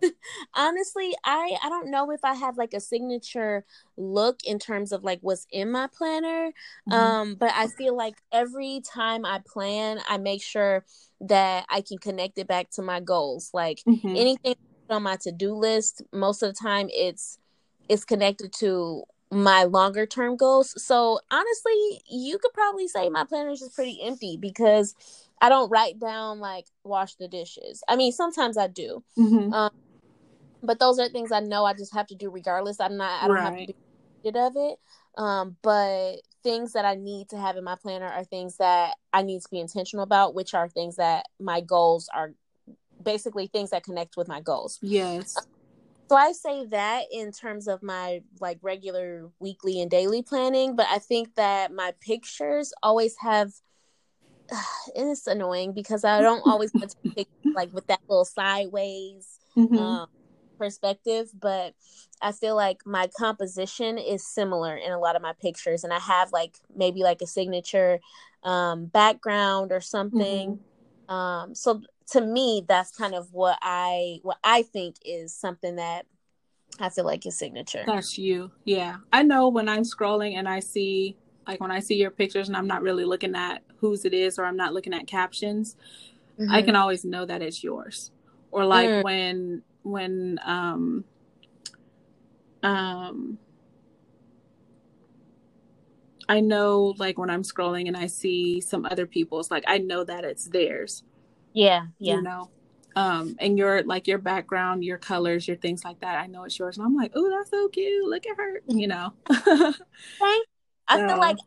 honestly 0.53 1.13
i 1.23 1.57
i 1.63 1.69
don't 1.69 1.89
know 1.89 2.11
if 2.11 2.19
i 2.23 2.33
have 2.33 2.57
like 2.57 2.73
a 2.73 2.79
signature 2.79 3.65
look 3.97 4.39
in 4.43 4.59
terms 4.59 4.91
of 4.91 5.03
like 5.03 5.19
what's 5.21 5.47
in 5.51 5.71
my 5.71 5.87
planner 5.87 6.51
mm-hmm. 6.89 6.93
um 6.93 7.35
but 7.35 7.51
i 7.55 7.67
feel 7.67 7.95
like 7.95 8.15
every 8.31 8.81
time 8.81 9.25
i 9.25 9.39
plan 9.45 9.99
i 10.09 10.17
make 10.17 10.41
sure 10.41 10.85
that 11.21 11.65
i 11.69 11.81
can 11.81 11.97
connect 11.97 12.37
it 12.37 12.47
back 12.47 12.69
to 12.69 12.81
my 12.81 12.99
goals 12.99 13.49
like 13.53 13.81
mm-hmm. 13.87 14.15
anything 14.15 14.55
on 14.89 15.03
my 15.03 15.15
to-do 15.15 15.53
list 15.53 16.01
most 16.11 16.43
of 16.43 16.53
the 16.53 16.59
time 16.59 16.87
it's 16.91 17.39
it's 17.89 18.05
connected 18.05 18.51
to 18.51 19.03
my 19.31 19.63
longer 19.63 20.05
term 20.05 20.35
goals 20.35 20.73
so 20.83 21.19
honestly 21.31 22.01
you 22.07 22.37
could 22.37 22.53
probably 22.53 22.87
say 22.87 23.09
my 23.09 23.23
planner 23.23 23.49
is 23.49 23.59
just 23.59 23.73
pretty 23.73 23.99
empty 24.03 24.37
because 24.37 24.93
I 25.43 25.49
don't 25.49 25.69
write 25.69 25.99
down 25.99 26.39
like 26.39 26.67
wash 26.85 27.15
the 27.15 27.27
dishes. 27.27 27.83
I 27.89 27.97
mean, 27.97 28.13
sometimes 28.13 28.57
I 28.57 28.67
do, 28.67 29.03
mm-hmm. 29.17 29.53
um, 29.53 29.71
but 30.63 30.79
those 30.79 30.97
are 30.97 31.09
things 31.09 31.31
I 31.31 31.41
know 31.41 31.65
I 31.65 31.73
just 31.73 31.93
have 31.93 32.07
to 32.07 32.15
do 32.15 32.31
regardless. 32.31 32.79
I'm 32.79 32.97
not 32.97 33.23
I 33.23 33.27
don't 33.27 33.35
right. 33.35 33.43
have 33.43 33.67
to 33.67 33.67
be 33.67 33.75
it 34.23 34.35
of 34.35 34.53
it. 34.55 34.79
Um, 35.17 35.57
but 35.61 36.15
things 36.41 36.73
that 36.73 36.85
I 36.85 36.95
need 36.95 37.29
to 37.29 37.37
have 37.37 37.57
in 37.57 37.63
my 37.63 37.75
planner 37.75 38.07
are 38.07 38.23
things 38.23 38.57
that 38.57 38.95
I 39.11 39.21
need 39.21 39.41
to 39.41 39.49
be 39.49 39.59
intentional 39.59 40.03
about, 40.03 40.33
which 40.33 40.53
are 40.53 40.67
things 40.69 40.95
that 40.95 41.25
my 41.39 41.61
goals 41.61 42.09
are 42.13 42.33
basically 43.01 43.47
things 43.47 43.69
that 43.71 43.83
connect 43.83 44.17
with 44.17 44.27
my 44.27 44.41
goals. 44.41 44.79
Yes. 44.81 45.35
So 46.09 46.15
I 46.15 46.31
say 46.31 46.65
that 46.67 47.05
in 47.11 47.31
terms 47.31 47.67
of 47.67 47.83
my 47.83 48.21
like 48.39 48.59
regular 48.61 49.29
weekly 49.39 49.81
and 49.81 49.91
daily 49.91 50.21
planning, 50.21 50.75
but 50.75 50.87
I 50.89 50.99
think 50.99 51.35
that 51.35 51.71
my 51.71 51.93
pictures 52.01 52.73
always 52.81 53.15
have 53.19 53.51
it's 54.95 55.27
annoying 55.27 55.73
because 55.73 56.03
I 56.03 56.21
don't 56.21 56.45
always 56.45 56.71
take 57.15 57.29
like 57.53 57.73
with 57.73 57.87
that 57.87 57.99
little 58.07 58.25
sideways 58.25 59.39
mm-hmm. 59.55 59.77
um, 59.77 60.07
perspective, 60.57 61.29
but 61.39 61.73
I 62.21 62.31
feel 62.31 62.55
like 62.55 62.85
my 62.85 63.09
composition 63.17 63.97
is 63.97 64.25
similar 64.25 64.75
in 64.75 64.91
a 64.91 64.99
lot 64.99 65.15
of 65.15 65.21
my 65.21 65.33
pictures, 65.33 65.83
and 65.83 65.93
I 65.93 65.99
have 65.99 66.31
like 66.31 66.57
maybe 66.75 67.01
like 67.01 67.21
a 67.21 67.27
signature 67.27 67.99
um, 68.43 68.85
background 68.85 69.71
or 69.71 69.81
something. 69.81 70.59
Mm-hmm. 71.09 71.13
Um, 71.13 71.55
so 71.55 71.81
to 72.11 72.21
me, 72.21 72.63
that's 72.67 72.91
kind 72.91 73.15
of 73.15 73.33
what 73.33 73.57
I 73.61 74.19
what 74.23 74.37
I 74.43 74.63
think 74.63 74.95
is 75.05 75.33
something 75.33 75.77
that 75.77 76.05
I 76.79 76.89
feel 76.89 77.05
like 77.05 77.25
is 77.25 77.37
signature. 77.37 77.83
That's 77.85 78.17
you, 78.17 78.51
yeah. 78.65 78.97
I 79.11 79.23
know 79.23 79.49
when 79.49 79.69
I'm 79.69 79.83
scrolling 79.83 80.37
and 80.37 80.47
I 80.47 80.59
see 80.59 81.17
like 81.47 81.59
when 81.59 81.71
I 81.71 81.79
see 81.79 81.95
your 81.95 82.11
pictures 82.11 82.47
and 82.47 82.57
I'm 82.57 82.67
not 82.67 82.81
really 82.81 83.05
looking 83.05 83.35
at 83.35 83.63
whose 83.77 84.05
it 84.05 84.13
is 84.13 84.39
or 84.39 84.45
I'm 84.45 84.55
not 84.55 84.73
looking 84.73 84.93
at 84.93 85.07
captions, 85.07 85.75
mm-hmm. 86.39 86.51
I 86.51 86.61
can 86.61 86.75
always 86.75 87.03
know 87.03 87.25
that 87.25 87.41
it's 87.41 87.63
yours. 87.63 88.11
Or 88.51 88.65
like 88.65 88.89
mm. 88.89 89.03
when 89.03 89.63
when 89.83 90.39
um 90.43 91.03
um 92.63 93.37
I 96.27 96.39
know 96.39 96.93
like 96.97 97.17
when 97.17 97.29
I'm 97.29 97.43
scrolling 97.43 97.87
and 97.87 97.97
I 97.97 98.07
see 98.07 98.61
some 98.61 98.85
other 98.85 99.05
people's 99.05 99.51
like 99.51 99.63
I 99.67 99.77
know 99.77 100.03
that 100.03 100.23
it's 100.23 100.45
theirs. 100.45 101.03
Yeah, 101.53 101.87
yeah. 101.99 102.15
You 102.15 102.21
know. 102.21 102.49
Um 102.95 103.35
and 103.39 103.57
your 103.57 103.83
like 103.83 104.07
your 104.07 104.19
background, 104.19 104.83
your 104.83 104.97
colors, 104.97 105.47
your 105.47 105.57
things 105.57 105.83
like 105.83 105.99
that, 105.99 106.17
I 106.17 106.27
know 106.27 106.43
it's 106.43 106.57
yours. 106.57 106.77
And 106.77 106.85
I'm 106.85 106.95
like, 106.95 107.11
oh 107.15 107.29
that's 107.29 107.49
so 107.49 107.67
cute. 107.67 108.09
Look 108.09 108.25
at 108.25 108.37
her, 108.37 108.61
you 108.67 108.87
know. 108.87 109.13
I 110.87 110.97
feel 110.97 111.17
like 111.17 111.37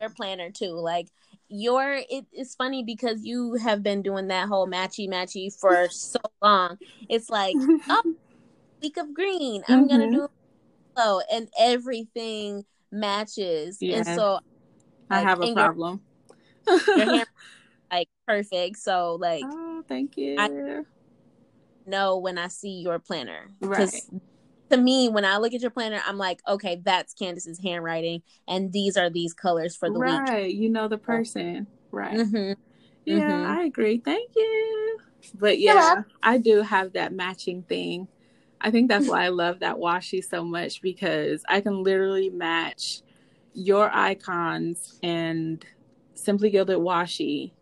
your 0.00 0.10
planner 0.10 0.50
too. 0.50 0.72
Like 0.72 1.08
your 1.52 2.00
it, 2.08 2.24
it's 2.32 2.54
funny 2.54 2.82
because 2.82 3.24
you 3.24 3.54
have 3.54 3.82
been 3.82 4.00
doing 4.00 4.28
that 4.28 4.48
whole 4.48 4.66
matchy 4.66 5.08
matchy 5.08 5.54
for 5.54 5.88
so 5.90 6.18
long. 6.40 6.78
It's 7.08 7.28
like 7.28 7.54
oh, 7.88 8.14
week 8.82 8.96
of 8.96 9.12
green. 9.12 9.62
I'm 9.68 9.86
mm-hmm. 9.86 9.88
gonna 9.88 10.10
do 10.10 10.28
so, 10.96 11.20
and 11.30 11.48
everything 11.60 12.64
matches. 12.90 13.78
And 13.82 14.06
so 14.06 14.40
I 15.10 15.20
have 15.20 15.42
a 15.42 15.52
problem. 15.52 16.00
Your, 16.66 16.80
your 16.96 17.16
hair 17.16 17.26
like 17.92 18.08
perfect. 18.26 18.78
So 18.78 19.18
like, 19.20 19.44
oh, 19.44 19.84
thank 19.86 20.16
you. 20.16 20.36
I 20.38 20.80
know 21.86 22.16
when 22.16 22.38
I 22.38 22.48
see 22.48 22.80
your 22.80 22.98
planner 22.98 23.50
right 23.60 23.92
to 24.72 24.78
me, 24.78 25.08
when 25.08 25.24
I 25.24 25.36
look 25.36 25.52
at 25.52 25.60
your 25.60 25.70
planner, 25.70 26.00
I'm 26.06 26.18
like, 26.18 26.40
okay, 26.48 26.80
that's 26.82 27.14
Candice's 27.14 27.60
handwriting, 27.62 28.22
and 28.48 28.72
these 28.72 28.96
are 28.96 29.10
these 29.10 29.34
colors 29.34 29.76
for 29.76 29.90
the 29.90 29.98
right. 29.98 30.20
week. 30.20 30.28
Right, 30.28 30.54
you 30.54 30.70
know 30.70 30.88
the 30.88 30.98
person, 30.98 31.66
right? 31.90 32.16
Mm-hmm. 32.18 32.60
Yeah, 33.04 33.18
mm-hmm. 33.20 33.50
I 33.50 33.64
agree. 33.64 33.98
Thank 33.98 34.30
you. 34.34 34.98
But 35.34 35.58
yeah, 35.58 35.74
yeah, 35.74 36.02
I 36.22 36.38
do 36.38 36.62
have 36.62 36.94
that 36.94 37.12
matching 37.12 37.62
thing. 37.62 38.08
I 38.60 38.70
think 38.70 38.88
that's 38.88 39.08
why 39.08 39.24
I 39.24 39.28
love 39.28 39.60
that 39.60 39.76
washi 39.76 40.24
so 40.24 40.44
much 40.44 40.82
because 40.82 41.44
I 41.48 41.60
can 41.60 41.82
literally 41.82 42.30
match 42.30 43.02
your 43.54 43.90
icons 43.92 44.98
and 45.02 45.64
Simply 46.14 46.50
Gilded 46.50 46.78
washi 46.78 47.52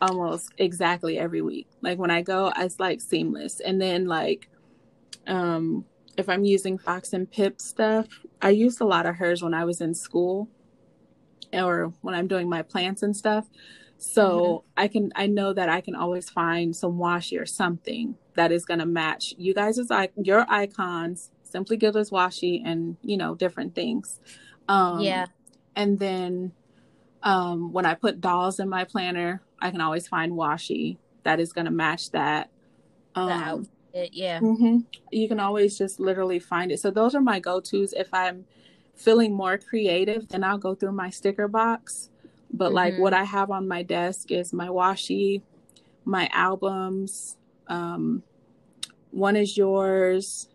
almost 0.00 0.52
exactly 0.58 1.18
every 1.18 1.40
week. 1.40 1.68
Like 1.80 1.98
when 1.98 2.10
I 2.10 2.20
go, 2.22 2.52
it's 2.56 2.78
like 2.78 3.00
seamless. 3.00 3.60
And 3.60 3.80
then 3.80 4.06
like 4.06 4.50
um, 5.26 5.84
if 6.16 6.28
I'm 6.28 6.44
using 6.44 6.78
Fox 6.78 7.12
and 7.12 7.30
Pip 7.30 7.60
stuff, 7.60 8.06
I 8.40 8.50
used 8.50 8.80
a 8.80 8.86
lot 8.86 9.06
of 9.06 9.16
hers 9.16 9.42
when 9.42 9.54
I 9.54 9.64
was 9.64 9.80
in 9.80 9.94
school 9.94 10.48
or 11.52 11.92
when 12.00 12.14
I'm 12.14 12.26
doing 12.26 12.48
my 12.48 12.62
plants 12.62 13.02
and 13.02 13.16
stuff. 13.16 13.46
So 13.98 14.28
mm-hmm. 14.28 14.66
I 14.76 14.88
can 14.88 15.12
I 15.16 15.26
know 15.26 15.52
that 15.52 15.68
I 15.68 15.80
can 15.80 15.94
always 15.94 16.28
find 16.28 16.76
some 16.76 16.98
washi 16.98 17.40
or 17.40 17.46
something 17.46 18.16
that 18.34 18.52
is 18.52 18.64
going 18.64 18.80
to 18.80 18.86
match 18.86 19.34
you 19.38 19.54
guys' 19.54 19.80
like 19.88 20.12
your 20.16 20.44
icons, 20.50 21.30
Simply 21.42 21.76
Gilded's 21.76 22.10
washi, 22.10 22.60
and 22.64 22.96
you 23.02 23.16
know 23.16 23.34
different 23.34 23.74
things. 23.74 24.20
Um, 24.68 25.00
yeah. 25.00 25.26
And 25.74 25.98
then 25.98 26.52
um, 27.22 27.72
when 27.72 27.86
I 27.86 27.94
put 27.94 28.20
dolls 28.20 28.60
in 28.60 28.68
my 28.68 28.84
planner, 28.84 29.42
I 29.60 29.70
can 29.70 29.80
always 29.80 30.06
find 30.06 30.32
washi 30.32 30.98
that 31.22 31.40
is 31.40 31.52
going 31.52 31.64
to 31.64 31.70
match 31.70 32.10
that. 32.12 32.50
Um, 33.14 33.68
outfit, 33.96 34.14
yeah. 34.14 34.40
Mm-hmm. 34.40 34.78
You 35.10 35.28
can 35.28 35.40
always 35.40 35.76
just 35.78 36.00
literally 36.00 36.38
find 36.38 36.72
it. 36.72 36.80
So 36.80 36.90
those 36.90 37.14
are 37.14 37.20
my 37.20 37.40
go 37.40 37.60
tos. 37.60 37.92
If 37.92 38.12
I'm 38.12 38.44
feeling 38.94 39.32
more 39.32 39.58
creative, 39.58 40.28
then 40.28 40.44
I'll 40.44 40.58
go 40.58 40.74
through 40.74 40.92
my 40.92 41.10
sticker 41.10 41.48
box. 41.48 42.10
But 42.52 42.66
mm-hmm. 42.66 42.74
like 42.74 42.98
what 42.98 43.12
I 43.12 43.24
have 43.24 43.50
on 43.50 43.68
my 43.68 43.82
desk 43.82 44.30
is 44.30 44.52
my 44.52 44.68
washi, 44.68 45.42
my 46.04 46.28
albums. 46.32 47.36
Um, 47.66 48.22
one 49.10 49.36
is 49.36 49.56
yours. 49.56 50.48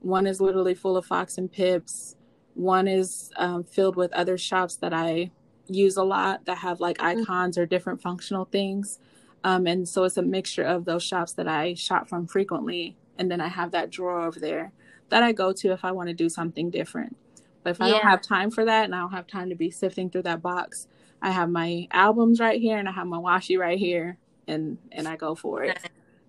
One 0.00 0.26
is 0.26 0.40
literally 0.40 0.74
full 0.74 0.96
of 0.96 1.06
Fox 1.06 1.38
and 1.38 1.50
Pips. 1.50 2.16
One 2.54 2.86
is 2.86 3.30
um, 3.36 3.64
filled 3.64 3.96
with 3.96 4.12
other 4.12 4.38
shops 4.38 4.76
that 4.76 4.92
I 4.92 5.30
use 5.66 5.96
a 5.96 6.04
lot 6.04 6.44
that 6.44 6.58
have 6.58 6.80
like 6.80 6.98
mm-hmm. 6.98 7.22
icons 7.22 7.56
mm-hmm. 7.56 7.62
or 7.62 7.66
different 7.66 8.02
functional 8.02 8.44
things. 8.44 8.98
Um, 9.44 9.66
and 9.66 9.86
so 9.86 10.04
it's 10.04 10.16
a 10.16 10.22
mixture 10.22 10.64
of 10.64 10.86
those 10.86 11.02
shops 11.02 11.34
that 11.34 11.46
I 11.46 11.74
shop 11.74 12.08
from 12.08 12.26
frequently. 12.26 12.96
And 13.18 13.30
then 13.30 13.40
I 13.40 13.48
have 13.48 13.70
that 13.72 13.90
drawer 13.90 14.22
over 14.22 14.40
there 14.40 14.72
that 15.10 15.22
I 15.22 15.32
go 15.32 15.52
to 15.52 15.72
if 15.72 15.84
I 15.84 15.92
want 15.92 16.08
to 16.08 16.14
do 16.14 16.28
something 16.28 16.70
different. 16.70 17.16
But 17.62 17.70
if 17.70 17.80
I 17.80 17.86
yeah. 17.86 17.92
don't 17.92 18.02
have 18.04 18.22
time 18.22 18.50
for 18.50 18.64
that 18.64 18.86
and 18.86 18.94
I 18.94 18.98
don't 18.98 19.12
have 19.12 19.26
time 19.26 19.50
to 19.50 19.54
be 19.54 19.70
sifting 19.70 20.10
through 20.10 20.22
that 20.22 20.42
box, 20.42 20.88
I 21.22 21.30
have 21.30 21.50
my 21.50 21.86
albums 21.92 22.40
right 22.40 22.60
here 22.60 22.78
and 22.78 22.88
I 22.88 22.92
have 22.92 23.06
my 23.06 23.18
washi 23.18 23.58
right 23.58 23.78
here 23.78 24.18
and 24.48 24.78
and 24.92 25.06
I 25.06 25.16
go 25.16 25.34
for 25.34 25.62
it. 25.62 25.78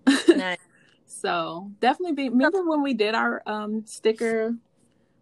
Nice. 0.06 0.28
nice. 0.28 0.58
so 1.06 1.70
definitely 1.80 2.14
be 2.14 2.28
remember 2.28 2.64
when 2.64 2.82
we 2.82 2.94
did 2.94 3.14
our 3.14 3.42
um 3.46 3.84
sticker 3.86 4.54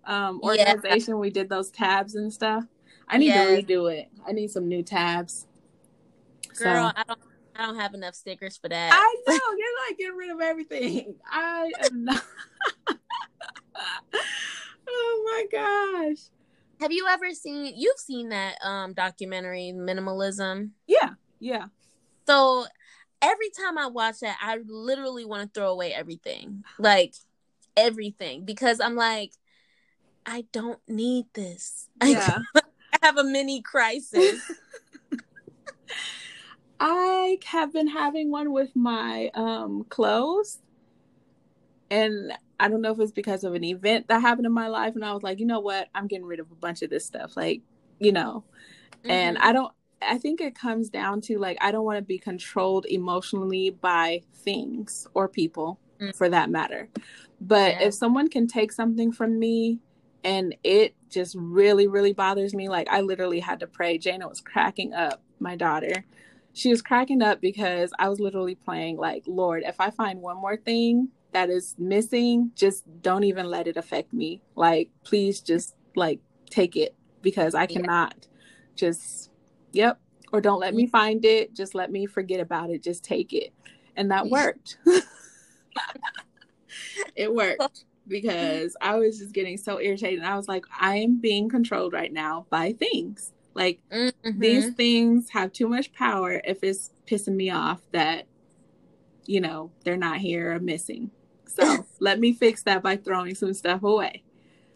um 0.04 0.40
organization, 0.42 1.14
yeah. 1.14 1.20
we 1.20 1.30
did 1.30 1.48
those 1.48 1.70
tabs 1.70 2.16
and 2.16 2.32
stuff. 2.32 2.64
I 3.08 3.18
need 3.18 3.26
yes. 3.26 3.48
to 3.48 3.62
redo 3.62 3.92
it. 3.92 4.08
I 4.26 4.32
need 4.32 4.50
some 4.50 4.68
new 4.68 4.82
tabs. 4.82 5.46
Girl, 6.56 6.90
so. 6.90 7.00
I 7.00 7.02
don't 7.06 7.18
I 7.56 7.66
don't 7.66 7.78
have 7.78 7.94
enough 7.94 8.14
stickers 8.14 8.56
for 8.56 8.68
that. 8.68 8.90
I 8.92 9.16
know 9.28 9.34
you're 9.34 9.88
like 9.88 9.98
getting 9.98 10.16
rid 10.16 10.30
of 10.30 10.40
everything. 10.40 11.14
I 11.30 11.70
am 11.84 12.04
not. 12.04 12.22
oh 14.88 15.22
my 15.24 15.46
gosh! 15.50 16.24
Have 16.80 16.92
you 16.92 17.06
ever 17.08 17.32
seen? 17.32 17.72
You've 17.76 17.98
seen 17.98 18.30
that 18.30 18.56
um 18.62 18.92
documentary, 18.92 19.72
Minimalism? 19.74 20.70
Yeah, 20.86 21.10
yeah. 21.38 21.66
So 22.26 22.66
every 23.22 23.50
time 23.50 23.78
I 23.78 23.86
watch 23.86 24.20
that, 24.20 24.36
I 24.40 24.58
literally 24.66 25.24
want 25.24 25.42
to 25.42 25.58
throw 25.58 25.70
away 25.70 25.92
everything, 25.92 26.64
like 26.78 27.14
everything, 27.76 28.44
because 28.44 28.80
I'm 28.80 28.96
like, 28.96 29.32
I 30.26 30.44
don't 30.52 30.80
need 30.88 31.26
this. 31.34 31.88
Yeah. 32.04 32.38
I 32.54 33.06
have 33.06 33.18
a 33.18 33.24
mini 33.24 33.60
crisis. 33.60 34.40
I 36.80 37.38
have 37.44 37.72
been 37.72 37.88
having 37.88 38.30
one 38.30 38.52
with 38.52 38.74
my 38.74 39.30
um, 39.34 39.84
clothes. 39.88 40.58
And 41.90 42.32
I 42.58 42.68
don't 42.68 42.80
know 42.80 42.92
if 42.92 42.98
it's 42.98 43.12
because 43.12 43.44
of 43.44 43.54
an 43.54 43.64
event 43.64 44.08
that 44.08 44.20
happened 44.20 44.46
in 44.46 44.52
my 44.52 44.68
life. 44.68 44.94
And 44.94 45.04
I 45.04 45.12
was 45.12 45.22
like, 45.22 45.38
you 45.38 45.46
know 45.46 45.60
what? 45.60 45.88
I'm 45.94 46.06
getting 46.06 46.26
rid 46.26 46.40
of 46.40 46.50
a 46.50 46.56
bunch 46.56 46.82
of 46.82 46.90
this 46.90 47.04
stuff. 47.04 47.36
Like, 47.36 47.62
you 47.98 48.12
know, 48.12 48.44
mm-hmm. 48.98 49.10
and 49.10 49.38
I 49.38 49.52
don't, 49.52 49.72
I 50.02 50.18
think 50.18 50.40
it 50.40 50.54
comes 50.54 50.88
down 50.88 51.20
to 51.22 51.38
like, 51.38 51.56
I 51.60 51.70
don't 51.70 51.84
want 51.84 51.98
to 51.98 52.02
be 52.02 52.18
controlled 52.18 52.86
emotionally 52.86 53.70
by 53.70 54.22
things 54.34 55.06
or 55.14 55.28
people 55.28 55.78
mm-hmm. 56.00 56.10
for 56.10 56.28
that 56.28 56.50
matter. 56.50 56.88
But 57.40 57.74
yeah. 57.74 57.88
if 57.88 57.94
someone 57.94 58.28
can 58.28 58.46
take 58.46 58.72
something 58.72 59.12
from 59.12 59.38
me 59.38 59.78
and 60.24 60.56
it 60.64 60.94
just 61.10 61.36
really, 61.38 61.86
really 61.86 62.12
bothers 62.12 62.54
me, 62.54 62.68
like 62.68 62.88
I 62.90 63.02
literally 63.02 63.40
had 63.40 63.60
to 63.60 63.66
pray. 63.66 63.98
Jana 63.98 64.26
was 64.26 64.40
cracking 64.40 64.94
up, 64.94 65.22
my 65.38 65.54
daughter 65.54 66.04
she 66.54 66.70
was 66.70 66.80
cracking 66.80 67.20
up 67.20 67.40
because 67.40 67.92
I 67.98 68.08
was 68.08 68.20
literally 68.20 68.54
playing 68.54 68.96
like, 68.96 69.24
Lord, 69.26 69.64
if 69.66 69.80
I 69.80 69.90
find 69.90 70.22
one 70.22 70.36
more 70.36 70.56
thing 70.56 71.08
that 71.32 71.50
is 71.50 71.74
missing, 71.78 72.52
just 72.54 72.84
don't 73.02 73.24
even 73.24 73.46
let 73.46 73.66
it 73.66 73.76
affect 73.76 74.12
me. 74.12 74.40
Like, 74.54 74.88
please 75.02 75.40
just 75.40 75.74
like 75.96 76.20
take 76.48 76.76
it 76.76 76.94
because 77.22 77.56
I 77.56 77.66
cannot 77.66 78.14
yeah. 78.16 78.28
just, 78.76 79.30
yep. 79.72 80.00
Or 80.32 80.40
don't 80.40 80.60
let 80.60 80.74
me 80.74 80.86
find 80.86 81.24
it. 81.24 81.54
Just 81.54 81.74
let 81.74 81.90
me 81.90 82.06
forget 82.06 82.40
about 82.40 82.70
it. 82.70 82.82
Just 82.82 83.04
take 83.04 83.32
it. 83.32 83.52
And 83.96 84.10
that 84.12 84.28
worked. 84.28 84.78
it 87.16 87.32
worked 87.32 87.84
because 88.08 88.76
I 88.80 88.96
was 88.96 89.18
just 89.18 89.32
getting 89.32 89.56
so 89.56 89.80
irritated. 89.80 90.24
I 90.24 90.36
was 90.36 90.48
like, 90.48 90.66
I 90.80 90.96
am 90.96 91.20
being 91.20 91.48
controlled 91.48 91.92
right 91.92 92.12
now 92.12 92.46
by 92.48 92.72
things. 92.72 93.33
Like 93.54 93.80
mm-hmm. 93.90 94.38
these 94.38 94.74
things 94.74 95.30
have 95.30 95.52
too 95.52 95.68
much 95.68 95.92
power 95.92 96.40
if 96.44 96.62
it's 96.62 96.90
pissing 97.06 97.36
me 97.36 97.50
off 97.50 97.80
that, 97.92 98.26
you 99.26 99.40
know, 99.40 99.70
they're 99.84 99.96
not 99.96 100.18
here 100.18 100.54
or 100.54 100.60
missing. 100.60 101.10
So 101.46 101.86
let 102.00 102.18
me 102.18 102.32
fix 102.32 102.62
that 102.64 102.82
by 102.82 102.96
throwing 102.96 103.34
some 103.34 103.54
stuff 103.54 103.82
away. 103.82 104.22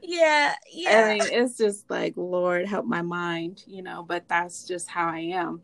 Yeah, 0.01 0.55
yeah. 0.73 1.07
I 1.07 1.19
mean, 1.19 1.29
it's 1.31 1.59
just 1.59 1.91
like, 1.91 2.15
Lord, 2.17 2.67
help 2.67 2.87
my 2.87 3.03
mind, 3.03 3.65
you 3.67 3.83
know, 3.83 4.05
but 4.07 4.29
that's 4.29 4.67
just 4.67 4.89
how 4.89 5.09
I 5.09 5.19
am. 5.19 5.61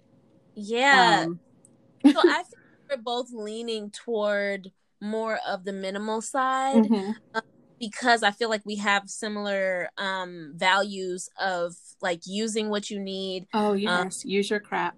Yeah. 0.54 1.24
Um, 1.26 1.40
so 2.04 2.18
I 2.18 2.42
think 2.42 2.62
we're 2.90 2.96
both 2.96 3.30
leaning 3.32 3.90
toward 3.90 4.72
more 5.00 5.38
of 5.46 5.64
the 5.64 5.72
minimal 5.72 6.20
side. 6.20 6.84
Mm-hmm. 6.84 7.12
Um, 7.34 7.42
because 7.78 8.22
I 8.22 8.30
feel 8.30 8.48
like 8.48 8.62
we 8.64 8.76
have 8.76 9.08
similar 9.08 9.90
um 9.98 10.52
values 10.54 11.28
of 11.40 11.74
like 12.00 12.20
using 12.26 12.68
what 12.68 12.90
you 12.90 13.00
need. 13.00 13.46
Oh 13.52 13.72
um, 13.72 13.78
yes, 13.78 14.24
um, 14.24 14.30
use 14.30 14.50
your 14.50 14.60
crap. 14.60 14.96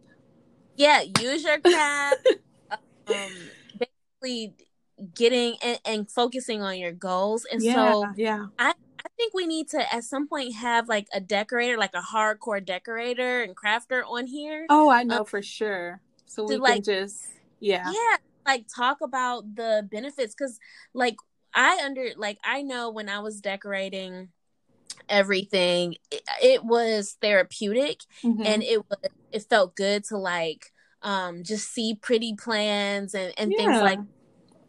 Yeah, 0.77 1.03
use 1.21 1.45
your 1.45 1.61
crap. 1.61 2.19
um 3.07 3.33
basically 3.79 4.55
getting 5.15 5.57
and, 5.63 5.79
and, 5.85 6.11
focusing 6.11 6.63
on 6.63 6.79
your 6.79 6.93
goals. 6.93 7.47
And 7.51 7.63
yeah, 7.63 7.75
so 7.75 8.07
yeah. 8.17 8.47
I 8.59 8.71
I 8.71 9.09
think 9.17 9.35
we 9.35 9.47
need 9.47 9.69
to 9.71 9.95
at 9.95 10.05
some 10.05 10.27
point 10.27 10.55
have 10.55 10.89
like 10.89 11.07
a 11.13 11.21
decorator, 11.21 11.77
like 11.77 11.95
a 11.95 12.01
hardcore 12.01 12.65
decorator 12.65 13.43
and 13.43 13.57
crafter 13.57 14.03
on 14.07 14.27
here. 14.27 14.67
Oh, 14.69 14.91
I 14.91 15.05
know 15.05 15.21
um, 15.21 15.25
for 15.25 15.43
sure. 15.43 16.01
So 16.27 16.45
we 16.45 16.55
can 16.55 16.63
like, 16.63 16.85
just 16.85 17.27
yeah. 17.61 17.91
Yeah, 17.91 18.17
like 18.47 18.67
talk 18.75 18.99
about 19.03 19.55
the 19.55 19.87
benefits 19.91 20.35
cuz 20.35 20.59
like 20.93 21.17
I 21.57 21.81
under 21.85 22.11
like 22.17 22.39
I 22.45 22.63
know 22.63 22.91
when 22.91 23.09
I 23.09 23.19
was 23.21 23.41
decorating 23.41 24.29
everything 25.09 25.97
it, 26.11 26.23
it 26.43 26.65
was 26.65 27.17
therapeutic 27.21 28.01
mm-hmm. 28.23 28.43
and 28.45 28.63
it 28.63 28.79
was 28.89 28.99
it 29.33 29.43
felt 29.43 29.77
good 29.77 30.05
to 30.05 30.17
like 30.17 30.73
um 31.03 31.43
just 31.43 31.73
see 31.73 31.95
pretty 31.95 32.35
plans 32.35 33.15
and 33.15 33.33
and 33.39 33.53
yeah. 33.53 33.57
things 33.57 33.81
like 33.81 33.99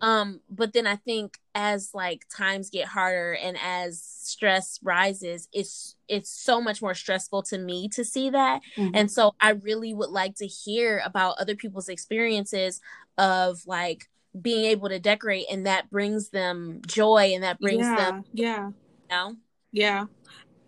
um 0.02 0.39
but 0.50 0.73
then 0.73 0.86
i 0.86 0.95
think 0.95 1.39
as 1.56 1.91
like 1.93 2.26
times 2.36 2.69
get 2.69 2.88
harder 2.88 3.34
and 3.34 3.58
as 3.63 4.02
stress 4.02 4.80
rises 4.84 5.47
it's 5.52 5.95
it's 6.08 6.30
so 6.30 6.62
much 6.62 6.82
more 6.82 6.93
stressful 6.93 7.41
to 7.41 7.58
me 7.58 7.89
to 7.89 8.04
see 8.04 8.30
that 8.30 8.62
mm-hmm. 8.76 8.95
and 8.95 9.10
so 9.10 9.34
i 9.41 9.52
really 9.52 9.93
would 9.93 10.10
like 10.10 10.36
to 10.36 10.45
hear 10.45 11.02
about 11.04 11.39
other 11.39 11.56
people's 11.56 11.89
experiences 11.89 12.80
of 13.17 13.62
like 13.65 14.08
being 14.41 14.65
able 14.65 14.89
to 14.89 15.00
decorate 15.00 15.45
and 15.52 15.65
that 15.65 15.89
brings 15.89 16.30
them 16.30 16.82
joy 16.86 17.32
and 17.34 17.43
that 17.43 17.60
brings 17.60 17.82
yeah, 17.82 17.95
them 17.95 18.23
yeah. 18.34 18.67
you 18.67 18.73
know? 19.10 19.36
yeah. 19.71 20.06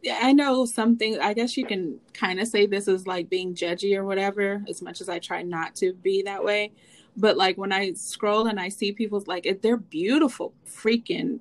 Yeah 0.02 0.20
i 0.22 0.32
know 0.32 0.66
something 0.66 1.20
i 1.20 1.34
guess 1.34 1.58
you 1.58 1.66
can 1.66 2.00
kind 2.14 2.40
of 2.40 2.48
say 2.48 2.66
this 2.66 2.88
is 2.88 3.06
like 3.06 3.30
being 3.30 3.54
judgy 3.54 3.98
or 3.98 4.06
whatever 4.06 4.64
as 4.70 4.82
much 4.82 5.02
as 5.02 5.10
i 5.10 5.20
try 5.20 5.42
not 5.42 5.76
to 5.76 5.94
be 5.94 6.22
that 6.24 6.44
way. 6.44 6.72
But 7.18 7.36
like 7.36 7.58
when 7.58 7.74
i 7.74 7.92
scroll 7.94 8.48
and 8.48 8.60
i 8.60 8.70
see 8.70 8.94
people's 8.94 9.28
like 9.28 9.60
they're 9.62 9.76
beautiful 9.76 10.54
freaking 10.66 11.40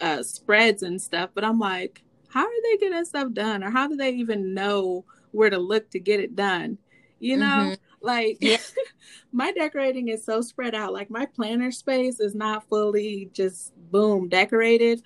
uh 0.00 0.24
spreads 0.24 0.82
and 0.82 1.00
stuff 1.00 1.30
but 1.34 1.44
i'm 1.44 1.60
like 1.60 2.02
how 2.28 2.44
are 2.44 2.62
they 2.62 2.76
getting 2.76 3.04
stuff 3.04 3.32
done? 3.32 3.64
Or 3.64 3.70
how 3.70 3.88
do 3.88 3.96
they 3.96 4.10
even 4.10 4.54
know 4.54 5.04
where 5.32 5.50
to 5.50 5.58
look 5.58 5.90
to 5.90 6.00
get 6.00 6.20
it 6.20 6.36
done? 6.36 6.78
You 7.18 7.38
know? 7.38 7.46
Mm-hmm. 7.46 7.87
Like 8.00 8.38
yeah. 8.40 8.58
my 9.32 9.52
decorating 9.52 10.08
is 10.08 10.24
so 10.24 10.40
spread 10.40 10.74
out. 10.74 10.92
Like 10.92 11.10
my 11.10 11.26
planner 11.26 11.70
space 11.70 12.20
is 12.20 12.34
not 12.34 12.68
fully 12.68 13.30
just 13.32 13.72
boom 13.90 14.28
decorated. 14.28 15.02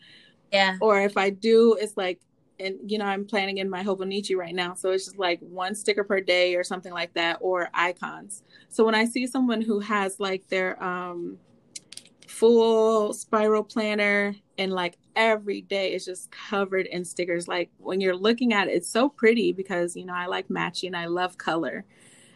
Yeah. 0.53 0.77
Or 0.81 1.01
if 1.01 1.17
I 1.17 1.31
do, 1.31 1.77
it's 1.81 1.97
like 1.97 2.21
and 2.61 2.79
you 2.87 2.99
know, 2.99 3.07
I'm 3.07 3.25
planning 3.25 3.59
in 3.59 3.69
my 3.69 3.83
Hobonichi 3.83 4.37
right 4.37 4.55
now. 4.55 4.75
So 4.75 4.91
it's 4.91 5.07
just 5.07 5.19
like 5.19 5.41
one 5.41 5.75
sticker 5.75 6.05
per 6.05 6.21
day 6.21 6.55
or 6.55 6.63
something 6.63 6.93
like 6.93 7.15
that, 7.15 7.39
or 7.41 7.69
icons. 7.75 8.43
So 8.69 8.85
when 8.85 8.95
I 8.95 9.05
see 9.05 9.27
someone 9.27 9.63
who 9.63 9.81
has 9.81 10.21
like 10.21 10.47
their 10.49 10.83
um 10.83 11.39
full 12.29 13.13
spiral 13.13 13.63
planner 13.63 14.35
and 14.57 14.73
like 14.73 14.97
every 15.17 15.61
day 15.61 15.93
is 15.93 16.05
just 16.05 16.31
covered 16.31 16.87
in 16.87 17.05
stickers. 17.05 17.47
Like 17.47 17.71
when 17.79 18.01
you're 18.01 18.17
looking 18.17 18.53
at 18.53 18.69
it, 18.69 18.73
it's 18.73 18.89
so 18.89 19.09
pretty 19.09 19.53
because 19.53 19.97
you 19.97 20.07
know 20.07 20.15
I 20.15 20.27
like 20.27 20.49
matching, 20.51 20.95
I 20.95 21.07
love 21.07 21.39
color. 21.39 21.85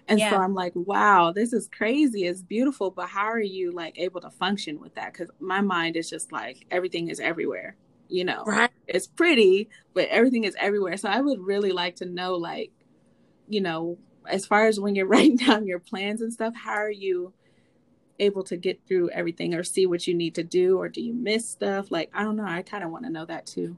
And 0.08 0.18
yeah. 0.20 0.30
so 0.30 0.36
I'm 0.36 0.54
like, 0.54 0.72
wow, 0.76 1.32
this 1.32 1.52
is 1.52 1.68
crazy. 1.68 2.26
It's 2.26 2.42
beautiful, 2.42 2.90
but 2.90 3.08
how 3.08 3.26
are 3.26 3.40
you 3.40 3.72
like 3.72 3.98
able 3.98 4.20
to 4.20 4.30
function 4.30 4.80
with 4.80 4.94
that? 4.94 5.12
Because 5.12 5.30
my 5.40 5.60
mind 5.60 5.96
is 5.96 6.08
just 6.08 6.30
like 6.32 6.66
everything 6.70 7.08
is 7.08 7.20
everywhere. 7.20 7.76
you 8.08 8.24
know. 8.24 8.44
Right. 8.44 8.70
It's 8.86 9.06
pretty, 9.06 9.68
but 9.94 10.08
everything 10.08 10.44
is 10.44 10.56
everywhere. 10.60 10.96
So 10.96 11.08
I 11.08 11.20
would 11.20 11.40
really 11.40 11.72
like 11.72 11.96
to 11.96 12.06
know 12.06 12.36
like, 12.36 12.70
you 13.48 13.60
know, 13.60 13.98
as 14.28 14.46
far 14.46 14.66
as 14.66 14.78
when 14.80 14.94
you're 14.94 15.06
writing 15.14 15.36
down 15.36 15.66
your 15.66 15.80
plans 15.80 16.20
and 16.20 16.32
stuff, 16.32 16.54
how 16.54 16.74
are 16.74 16.90
you 16.90 17.32
able 18.18 18.42
to 18.44 18.56
get 18.56 18.80
through 18.86 19.10
everything 19.10 19.54
or 19.54 19.62
see 19.62 19.86
what 19.86 20.06
you 20.06 20.14
need 20.14 20.34
to 20.36 20.44
do 20.44 20.78
or 20.78 20.88
do 20.88 21.02
you 21.02 21.14
miss 21.14 21.48
stuff? 21.48 21.90
Like, 21.90 22.10
I 22.14 22.22
don't 22.22 22.36
know. 22.36 22.46
I 22.46 22.62
kind 22.62 22.84
of 22.84 22.90
want 22.90 23.04
to 23.04 23.10
know 23.10 23.26
that 23.26 23.46
too 23.46 23.76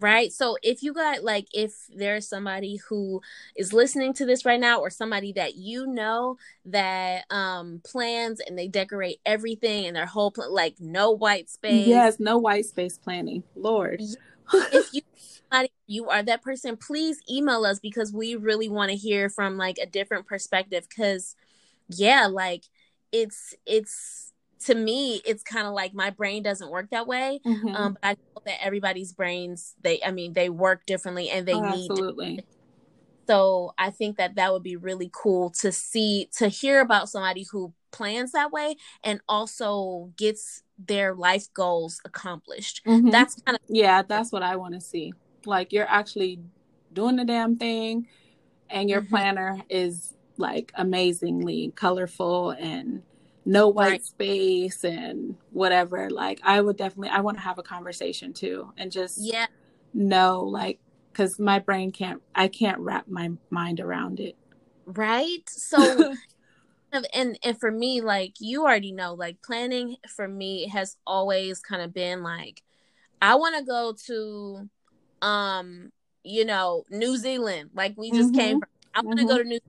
right? 0.00 0.32
So 0.32 0.56
if 0.62 0.82
you 0.82 0.92
got 0.92 1.22
like 1.22 1.46
if 1.52 1.72
there's 1.94 2.28
somebody 2.28 2.76
who 2.88 3.20
is 3.54 3.72
listening 3.72 4.14
to 4.14 4.24
this 4.24 4.44
right 4.44 4.60
now 4.60 4.80
or 4.80 4.90
somebody 4.90 5.32
that 5.34 5.56
you 5.56 5.86
know 5.86 6.36
that 6.64 7.24
um 7.30 7.80
plans 7.84 8.40
and 8.40 8.58
they 8.58 8.68
decorate 8.68 9.20
everything 9.26 9.86
and 9.86 9.94
their 9.94 10.06
whole 10.06 10.30
pl- 10.30 10.52
like 10.52 10.76
no 10.80 11.10
white 11.10 11.50
space 11.50 11.86
yes 11.86 12.18
no 12.18 12.38
white 12.38 12.64
space 12.64 12.98
planning. 12.98 13.42
Lord. 13.54 14.00
If 14.72 14.92
you 14.92 15.02
you 15.86 16.08
are 16.08 16.22
that 16.22 16.42
person 16.42 16.76
please 16.76 17.20
email 17.28 17.64
us 17.64 17.78
because 17.80 18.12
we 18.12 18.36
really 18.36 18.68
want 18.68 18.90
to 18.90 18.96
hear 18.96 19.28
from 19.28 19.56
like 19.56 19.78
a 19.78 19.86
different 19.86 20.26
perspective 20.26 20.86
because 20.88 21.34
yeah 21.88 22.26
like 22.26 22.64
it's 23.12 23.54
it's 23.66 24.29
to 24.60 24.74
me 24.74 25.20
it's 25.24 25.42
kind 25.42 25.66
of 25.66 25.72
like 25.72 25.94
my 25.94 26.10
brain 26.10 26.42
doesn't 26.42 26.70
work 26.70 26.88
that 26.90 27.06
way 27.06 27.40
mm-hmm. 27.44 27.68
um 27.74 27.92
but 27.94 28.08
i 28.08 28.10
know 28.12 28.42
that 28.44 28.64
everybody's 28.64 29.12
brains 29.12 29.74
they 29.82 30.00
i 30.04 30.10
mean 30.10 30.32
they 30.32 30.48
work 30.48 30.84
differently 30.86 31.30
and 31.30 31.46
they 31.46 31.54
oh, 31.54 31.70
need 31.70 31.90
absolutely 31.90 32.44
so 33.26 33.72
i 33.78 33.90
think 33.90 34.16
that 34.16 34.34
that 34.36 34.52
would 34.52 34.62
be 34.62 34.76
really 34.76 35.10
cool 35.12 35.50
to 35.50 35.72
see 35.72 36.28
to 36.36 36.48
hear 36.48 36.80
about 36.80 37.08
somebody 37.08 37.46
who 37.50 37.72
plans 37.90 38.32
that 38.32 38.52
way 38.52 38.76
and 39.02 39.20
also 39.28 40.12
gets 40.16 40.62
their 40.78 41.14
life 41.14 41.46
goals 41.54 42.00
accomplished 42.04 42.82
mm-hmm. 42.86 43.10
that's 43.10 43.40
kind 43.42 43.56
of 43.56 43.62
yeah 43.68 44.02
that's 44.02 44.30
what 44.30 44.42
i 44.42 44.56
want 44.56 44.74
to 44.74 44.80
see 44.80 45.12
like 45.46 45.72
you're 45.72 45.88
actually 45.88 46.38
doing 46.92 47.16
the 47.16 47.24
damn 47.24 47.56
thing 47.56 48.06
and 48.68 48.88
your 48.88 49.00
mm-hmm. 49.00 49.10
planner 49.10 49.58
is 49.68 50.14
like 50.36 50.72
amazingly 50.76 51.72
colorful 51.76 52.50
and 52.50 53.02
no 53.44 53.68
white 53.68 53.90
right. 53.90 54.04
space 54.04 54.84
and 54.84 55.34
whatever 55.50 56.10
like 56.10 56.40
i 56.42 56.60
would 56.60 56.76
definitely 56.76 57.08
i 57.08 57.20
want 57.20 57.36
to 57.36 57.42
have 57.42 57.58
a 57.58 57.62
conversation 57.62 58.32
too 58.32 58.70
and 58.76 58.92
just 58.92 59.18
yeah 59.18 59.46
know 59.94 60.42
like 60.42 60.78
because 61.12 61.38
my 61.38 61.58
brain 61.58 61.90
can't 61.90 62.22
i 62.34 62.46
can't 62.48 62.78
wrap 62.78 63.08
my 63.08 63.30
mind 63.50 63.80
around 63.80 64.20
it 64.20 64.36
right 64.86 65.48
so 65.48 66.14
and 67.12 67.38
and 67.42 67.58
for 67.58 67.70
me 67.70 68.00
like 68.00 68.34
you 68.40 68.62
already 68.62 68.92
know 68.92 69.14
like 69.14 69.40
planning 69.42 69.96
for 70.14 70.28
me 70.28 70.68
has 70.68 70.96
always 71.06 71.60
kind 71.60 71.82
of 71.82 71.94
been 71.94 72.22
like 72.22 72.62
i 73.22 73.34
want 73.34 73.56
to 73.56 73.64
go 73.64 73.94
to 74.06 74.68
um 75.22 75.90
you 76.24 76.44
know 76.44 76.84
new 76.90 77.16
zealand 77.16 77.70
like 77.74 77.94
we 77.96 78.10
just 78.10 78.32
mm-hmm. 78.32 78.38
came 78.38 78.60
from 78.60 78.68
i 78.94 79.00
want 79.00 79.18
to 79.18 79.24
mm-hmm. 79.24 79.36
go 79.36 79.42
to 79.42 79.48
new 79.48 79.60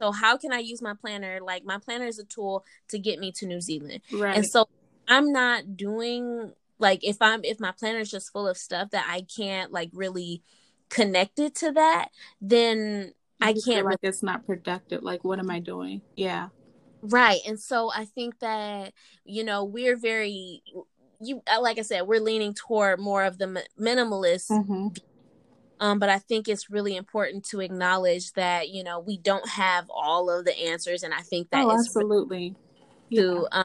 so 0.00 0.12
how 0.12 0.36
can 0.36 0.52
I 0.52 0.58
use 0.58 0.82
my 0.82 0.94
planner? 0.94 1.40
Like 1.42 1.64
my 1.64 1.78
planner 1.78 2.06
is 2.06 2.18
a 2.18 2.24
tool 2.24 2.64
to 2.88 2.98
get 2.98 3.18
me 3.18 3.32
to 3.32 3.46
New 3.46 3.60
Zealand. 3.60 4.00
Right. 4.12 4.36
And 4.36 4.46
so 4.46 4.68
I'm 5.06 5.32
not 5.32 5.76
doing 5.76 6.52
like 6.78 7.02
if 7.02 7.20
I'm 7.20 7.44
if 7.44 7.60
my 7.60 7.72
planner 7.72 7.98
is 7.98 8.10
just 8.10 8.32
full 8.32 8.46
of 8.46 8.56
stuff 8.56 8.90
that 8.90 9.06
I 9.08 9.22
can't 9.22 9.72
like 9.72 9.90
really 9.92 10.42
connect 10.88 11.38
it 11.38 11.54
to 11.56 11.72
that, 11.72 12.08
then 12.40 13.12
I 13.40 13.54
can't 13.64 13.86
like 13.86 13.98
it's 14.02 14.22
not 14.22 14.46
productive. 14.46 15.02
Like 15.02 15.24
what 15.24 15.38
am 15.38 15.50
I 15.50 15.60
doing? 15.60 16.02
Yeah. 16.16 16.48
Right. 17.00 17.40
And 17.46 17.58
so 17.58 17.90
I 17.94 18.04
think 18.04 18.40
that 18.40 18.92
you 19.24 19.44
know, 19.44 19.64
we're 19.64 19.96
very 19.96 20.62
you 21.20 21.42
like 21.60 21.78
I 21.78 21.82
said, 21.82 22.02
we're 22.02 22.20
leaning 22.20 22.54
toward 22.54 23.00
more 23.00 23.24
of 23.24 23.38
the 23.38 23.64
minimalist 23.78 24.50
mm-hmm. 24.50 24.88
Um, 25.80 25.98
but 25.98 26.08
I 26.08 26.18
think 26.18 26.48
it's 26.48 26.70
really 26.70 26.96
important 26.96 27.44
to 27.50 27.60
acknowledge 27.60 28.32
that 28.32 28.68
you 28.70 28.82
know 28.82 28.98
we 29.00 29.18
don't 29.18 29.48
have 29.48 29.86
all 29.90 30.30
of 30.30 30.44
the 30.44 30.58
answers, 30.58 31.02
and 31.02 31.14
I 31.14 31.20
think 31.20 31.50
that 31.50 31.64
oh, 31.64 31.72
absolutely 31.72 32.54
really 33.10 33.22
to 33.22 33.48
yeah. 33.50 33.60
um, 33.60 33.64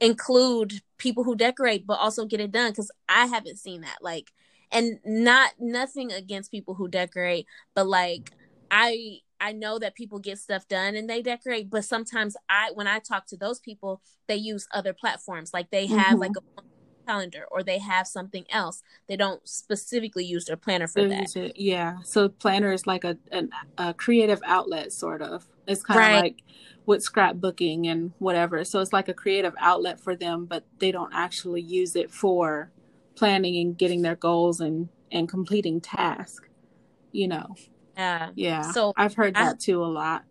include 0.00 0.80
people 0.98 1.24
who 1.24 1.36
decorate, 1.36 1.86
but 1.86 1.98
also 1.98 2.24
get 2.24 2.40
it 2.40 2.52
done 2.52 2.70
because 2.70 2.90
I 3.08 3.26
haven't 3.26 3.58
seen 3.58 3.82
that. 3.82 3.98
Like, 4.00 4.32
and 4.70 4.98
not 5.04 5.52
nothing 5.58 6.12
against 6.12 6.50
people 6.50 6.74
who 6.74 6.88
decorate, 6.88 7.46
but 7.74 7.86
like 7.86 8.32
I 8.70 9.18
I 9.40 9.52
know 9.52 9.78
that 9.80 9.96
people 9.96 10.20
get 10.20 10.38
stuff 10.38 10.68
done 10.68 10.94
and 10.94 11.10
they 11.10 11.20
decorate, 11.20 11.68
but 11.68 11.84
sometimes 11.84 12.36
I 12.48 12.70
when 12.74 12.86
I 12.86 13.00
talk 13.00 13.26
to 13.26 13.36
those 13.36 13.60
people, 13.60 14.00
they 14.28 14.36
use 14.36 14.66
other 14.72 14.92
platforms. 14.92 15.52
Like 15.52 15.70
they 15.70 15.86
have 15.86 16.06
mm-hmm. 16.06 16.18
like 16.18 16.32
a 16.36 16.62
calendar 17.06 17.44
or 17.50 17.62
they 17.62 17.78
have 17.78 18.06
something 18.06 18.44
else. 18.50 18.82
They 19.08 19.16
don't 19.16 19.46
specifically 19.48 20.24
use 20.24 20.44
their 20.44 20.56
planner 20.56 20.86
for 20.86 21.06
that. 21.08 21.36
It, 21.36 21.56
yeah. 21.56 21.98
So 22.04 22.28
planner 22.28 22.72
is 22.72 22.86
like 22.86 23.04
a, 23.04 23.16
an, 23.30 23.50
a 23.78 23.94
creative 23.94 24.40
outlet 24.44 24.92
sort 24.92 25.22
of. 25.22 25.46
It's 25.66 25.82
kind 25.82 25.98
right. 25.98 26.14
of 26.16 26.22
like 26.22 26.42
with 26.86 27.04
scrapbooking 27.04 27.86
and 27.86 28.12
whatever. 28.18 28.64
So 28.64 28.80
it's 28.80 28.92
like 28.92 29.08
a 29.08 29.14
creative 29.14 29.54
outlet 29.58 30.00
for 30.00 30.16
them, 30.16 30.46
but 30.46 30.64
they 30.78 30.92
don't 30.92 31.12
actually 31.14 31.62
use 31.62 31.96
it 31.96 32.10
for 32.10 32.70
planning 33.14 33.56
and 33.56 33.76
getting 33.76 34.02
their 34.02 34.16
goals 34.16 34.60
and 34.60 34.88
and 35.10 35.28
completing 35.28 35.80
tasks. 35.80 36.48
You 37.12 37.28
know. 37.28 37.54
Yeah. 37.96 38.30
Yeah. 38.34 38.62
So 38.72 38.92
I've 38.96 39.14
heard 39.14 39.34
that 39.34 39.54
I, 39.54 39.58
too 39.58 39.82
a 39.82 39.86
lot. 39.86 40.24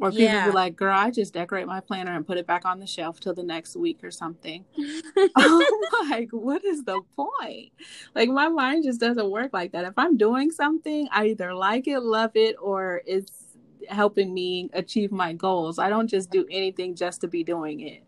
Or 0.00 0.10
people 0.10 0.24
yeah. 0.24 0.46
be 0.46 0.52
like, 0.52 0.76
girl, 0.76 0.96
I 0.96 1.10
just 1.10 1.34
decorate 1.34 1.66
my 1.66 1.80
planner 1.80 2.16
and 2.16 2.26
put 2.26 2.38
it 2.38 2.46
back 2.46 2.64
on 2.64 2.80
the 2.80 2.86
shelf 2.86 3.20
till 3.20 3.34
the 3.34 3.42
next 3.42 3.76
week 3.76 4.02
or 4.02 4.10
something. 4.10 4.64
I'm 5.36 5.62
like, 6.08 6.30
what 6.30 6.64
is 6.64 6.84
the 6.84 7.02
point? 7.14 7.72
Like, 8.14 8.30
my 8.30 8.48
mind 8.48 8.84
just 8.84 8.98
doesn't 8.98 9.30
work 9.30 9.52
like 9.52 9.72
that. 9.72 9.84
If 9.84 9.94
I'm 9.98 10.16
doing 10.16 10.50
something, 10.50 11.06
I 11.12 11.26
either 11.26 11.52
like 11.52 11.86
it, 11.86 12.00
love 12.00 12.30
it, 12.34 12.56
or 12.60 13.02
it's 13.06 13.56
helping 13.88 14.32
me 14.32 14.70
achieve 14.72 15.12
my 15.12 15.34
goals. 15.34 15.78
I 15.78 15.90
don't 15.90 16.08
just 16.08 16.30
do 16.30 16.46
anything 16.50 16.94
just 16.94 17.20
to 17.20 17.28
be 17.28 17.44
doing 17.44 17.80
it. 17.80 18.02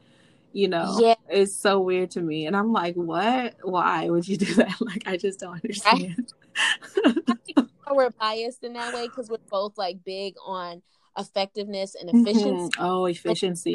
You 0.55 0.69
know, 0.69 0.99
yeah. 1.01 1.15
it's 1.29 1.55
so 1.55 1.81
weird 1.81 2.11
to 2.13 2.21
me. 2.21 2.47
And 2.47 2.55
I'm 2.57 2.73
like, 2.73 2.95
what? 2.95 3.55
Why 3.63 4.09
would 4.09 4.29
you 4.29 4.37
do 4.37 4.55
that? 4.57 4.81
Like, 4.81 5.03
I 5.07 5.17
just 5.19 5.41
don't 5.41 5.55
understand. 5.55 6.33
we're 7.95 8.11
biased 8.11 8.65
in 8.65 8.73
that 8.73 8.95
way 8.95 9.07
because 9.07 9.29
we're 9.29 9.37
both 9.51 9.77
like 9.77 10.03
big 10.05 10.35
on 10.45 10.83
effectiveness 11.19 11.95
and 11.95 12.09
mm-hmm. 12.09 12.27
efficiency. 12.27 12.77
Mm-hmm. 12.77 12.85
Oh, 12.85 13.07
efficiency. 13.07 13.75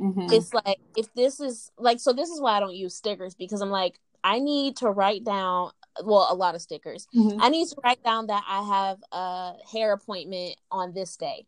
Mm-hmm. 0.00 0.32
It's 0.32 0.52
like 0.52 0.78
if 0.96 1.12
this 1.14 1.40
is 1.40 1.70
like 1.78 2.00
so 2.00 2.12
this 2.12 2.28
is 2.28 2.40
why 2.40 2.56
I 2.56 2.60
don't 2.60 2.74
use 2.74 2.94
stickers 2.94 3.34
because 3.34 3.60
I'm 3.60 3.70
like 3.70 4.00
I 4.24 4.38
need 4.38 4.76
to 4.78 4.90
write 4.90 5.24
down 5.24 5.70
well 6.04 6.26
a 6.30 6.34
lot 6.34 6.54
of 6.54 6.62
stickers. 6.62 7.06
Mm-hmm. 7.14 7.40
I 7.40 7.48
need 7.48 7.68
to 7.68 7.76
write 7.84 8.02
down 8.02 8.26
that 8.28 8.44
I 8.48 8.62
have 8.62 8.98
a 9.12 9.54
hair 9.70 9.92
appointment 9.92 10.56
on 10.70 10.92
this 10.92 11.16
day. 11.16 11.46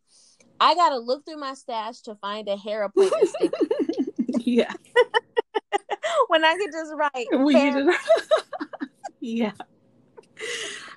I 0.61 0.75
got 0.75 0.91
to 0.91 0.99
look 0.99 1.25
through 1.25 1.39
my 1.39 1.55
stash 1.55 2.01
to 2.03 2.15
find 2.17 2.49
a 2.49 2.57
hair 2.57 2.85
appointment 2.85 3.29
sticker. 3.29 3.59
yeah. 4.41 4.73
when 6.29 6.45
I 6.45 6.57
could 6.57 6.73
just 6.73 6.93
write. 6.95 7.27
yeah. 9.21 9.53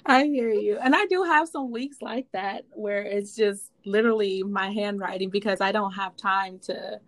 I 0.08 0.26
hear 0.26 0.52
you. 0.52 0.80
And 0.80 0.96
I 0.96 1.06
do 1.08 1.24
have 1.24 1.50
some 1.50 1.72
weeks 1.72 2.02
like 2.02 2.28
that 2.34 2.66
where 2.74 3.04
it's 3.04 3.36
just 3.36 3.72
literally 3.86 4.44
my 4.44 4.72
handwriting 4.72 5.32
because 5.32 5.62
I 5.62 5.74
don't 5.74 5.94
have 5.94 6.18
time 6.18 6.60
to 6.66 7.02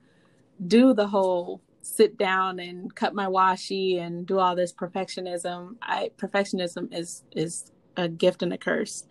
do 0.68 0.94
the 0.94 1.08
whole 1.08 1.62
sit 1.82 2.18
down 2.18 2.60
and 2.60 2.94
cut 2.96 3.16
my 3.16 3.28
washi 3.28 4.00
and 4.00 4.28
do 4.28 4.40
all 4.40 4.56
this 4.56 4.74
perfectionism. 4.74 5.76
I 5.82 6.12
perfectionism 6.18 6.94
is 6.94 7.24
is 7.36 7.72
a 7.98 8.10
gift 8.10 8.44
and 8.44 8.54
a 8.54 8.58
curse. 8.58 9.06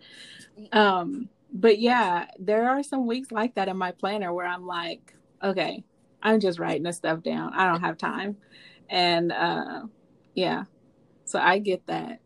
Um 0.73 1.29
but 1.53 1.79
yeah, 1.79 2.27
there 2.39 2.69
are 2.69 2.83
some 2.83 3.07
weeks 3.07 3.31
like 3.31 3.55
that 3.55 3.69
in 3.69 3.77
my 3.77 3.91
planner 3.91 4.33
where 4.33 4.47
I'm 4.47 4.67
like, 4.67 5.15
okay, 5.43 5.83
I'm 6.23 6.39
just 6.39 6.59
writing 6.59 6.83
this 6.83 6.97
stuff 6.97 7.23
down. 7.23 7.53
I 7.53 7.65
don't 7.71 7.81
have 7.81 7.97
time. 7.97 8.37
And 8.89 9.31
uh 9.31 9.83
yeah. 10.35 10.65
So 11.25 11.39
I 11.39 11.59
get 11.59 11.87
that 11.87 12.21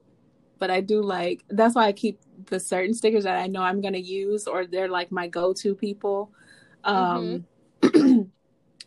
but 0.64 0.72
I 0.72 0.80
do 0.80 1.02
like 1.02 1.44
that's 1.50 1.76
why 1.76 1.88
I 1.88 1.92
keep 1.92 2.22
the 2.46 2.58
certain 2.58 2.94
stickers 2.94 3.26
that 3.26 3.38
I 3.38 3.48
know 3.48 3.62
I'm 3.62 3.82
gonna 3.82 3.98
use 3.98 4.48
or 4.48 4.66
they're 4.66 4.88
like 4.88 5.12
my 5.12 5.28
go-to 5.28 5.76
people 5.76 6.32
um 6.86 7.44
mm-hmm. 7.82 8.22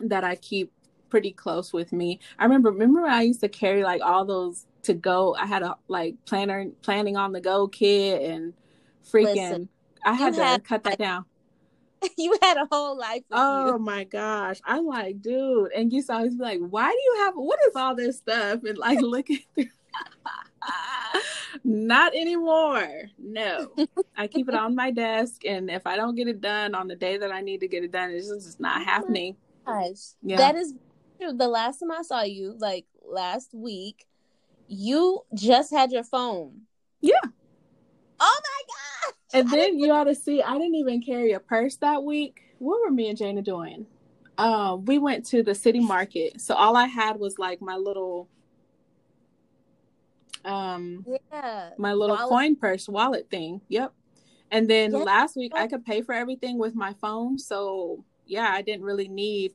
that 0.09 0.25
I 0.25 0.37
keep 0.37 0.73
pretty 1.11 1.33
close 1.33 1.75
with 1.75 1.93
me. 1.93 2.19
I 2.39 2.45
remember 2.45 2.71
remember 2.71 3.03
when 3.03 3.12
I 3.12 3.21
used 3.21 3.41
to 3.41 3.51
carry 3.51 3.85
like 3.85 4.01
all 4.01 4.25
those 4.25 4.65
to 4.85 4.95
go. 4.95 5.35
I 5.35 5.45
had 5.45 5.62
a 5.62 5.77
like 5.87 6.15
planner 6.25 6.71
planning 6.81 7.19
on 7.19 7.33
the 7.33 7.43
go 7.43 7.69
kit 7.69 8.23
and 8.23 8.55
freaking 9.05 9.35
Listen, 9.35 9.69
I 10.03 10.15
had 10.15 10.33
to 10.33 10.43
had, 10.43 10.65
cut 10.65 10.83
that 10.85 10.99
down. 10.99 11.27
You 12.17 12.39
had 12.41 12.57
a 12.57 12.69
whole 12.73 12.97
life. 12.97 13.23
oh 13.33 13.73
you. 13.73 13.79
my 13.81 14.05
gosh. 14.05 14.61
I'm 14.65 14.87
like, 14.87 15.21
dude. 15.21 15.73
And 15.73 15.93
you 15.93 16.03
always 16.09 16.37
be 16.37 16.43
like, 16.43 16.61
why 16.61 16.89
do 16.91 16.97
you 16.97 17.25
have 17.25 17.35
what 17.35 17.59
is 17.69 17.77
all 17.77 17.95
this 17.95 18.17
stuff? 18.17 18.65
And 18.65 18.79
like 18.79 19.01
looking 19.03 19.41
through 19.55 19.67
Not 21.64 22.14
anymore. 22.14 22.87
No. 23.18 23.72
I 24.16 24.26
keep 24.26 24.48
it 24.48 24.55
on 24.55 24.74
my 24.74 24.90
desk 24.90 25.44
and 25.44 25.70
if 25.70 25.87
I 25.87 25.96
don't 25.96 26.14
get 26.14 26.29
it 26.29 26.40
done 26.40 26.74
on 26.74 26.87
the 26.87 26.96
day 26.96 27.18
that 27.18 27.33
I 27.33 27.40
need 27.40 27.61
to 27.61 27.68
get 27.68 27.83
it 27.83 27.92
done, 27.92 28.11
it's 28.11 28.29
just 28.29 28.61
not 28.61 28.83
oh 28.83 28.85
happening. 28.85 29.37
Gosh. 29.66 30.14
Yeah. 30.22 30.37
That 30.37 30.55
is 30.55 30.74
true. 31.20 31.33
The 31.33 31.48
last 31.48 31.81
time 31.81 31.90
I 31.90 32.02
saw 32.02 32.22
you, 32.22 32.55
like 32.59 32.87
last 33.05 33.52
week, 33.52 34.07
you 34.68 35.22
just 35.35 35.72
had 35.72 35.92
your 35.92 36.05
phone. 36.05 36.62
Yeah. 37.00 37.14
Oh 38.18 38.40
my 38.42 38.62
god! 38.66 39.14
And 39.35 39.50
then 39.50 39.79
you 39.79 39.92
ought 39.92 40.05
to 40.05 40.14
see, 40.14 40.42
I 40.42 40.55
didn't 40.55 40.76
even 40.76 41.02
carry 41.02 41.33
a 41.33 41.40
purse 41.40 41.76
that 41.76 42.02
week. 42.02 42.40
What 42.59 42.81
were 42.81 42.90
me 42.90 43.09
and 43.09 43.18
Jana 43.18 43.42
doing? 43.42 43.87
Um, 44.38 44.85
we 44.85 44.98
went 44.98 45.26
to 45.26 45.42
the 45.42 45.55
city 45.55 45.81
market. 45.81 46.40
So 46.40 46.55
all 46.55 46.76
I 46.76 46.87
had 46.87 47.18
was 47.18 47.38
like 47.38 47.61
my 47.61 47.76
little 47.76 48.29
um 50.46 51.04
Yeah. 51.32 51.70
my 51.78 51.92
little 51.92 52.16
Wallet. 52.16 52.28
coin 52.30 52.56
purse 52.56 52.88
wallet 52.88 53.28
thing. 53.30 53.61
Yep. 53.68 53.92
And 54.50 54.70
then 54.70 54.92
Yeah. 54.92 54.98
last 54.98 55.37
week 55.37 55.52
I 55.54 55.66
could 55.66 55.85
pay 55.85 56.02
for 56.02 56.12
everything 56.14 56.59
with 56.59 56.74
my 56.74 56.92
phone. 56.94 57.38
So 57.38 58.04
yeah, 58.26 58.48
I 58.50 58.62
didn't 58.62 58.85
really 58.85 59.09
need 59.09 59.52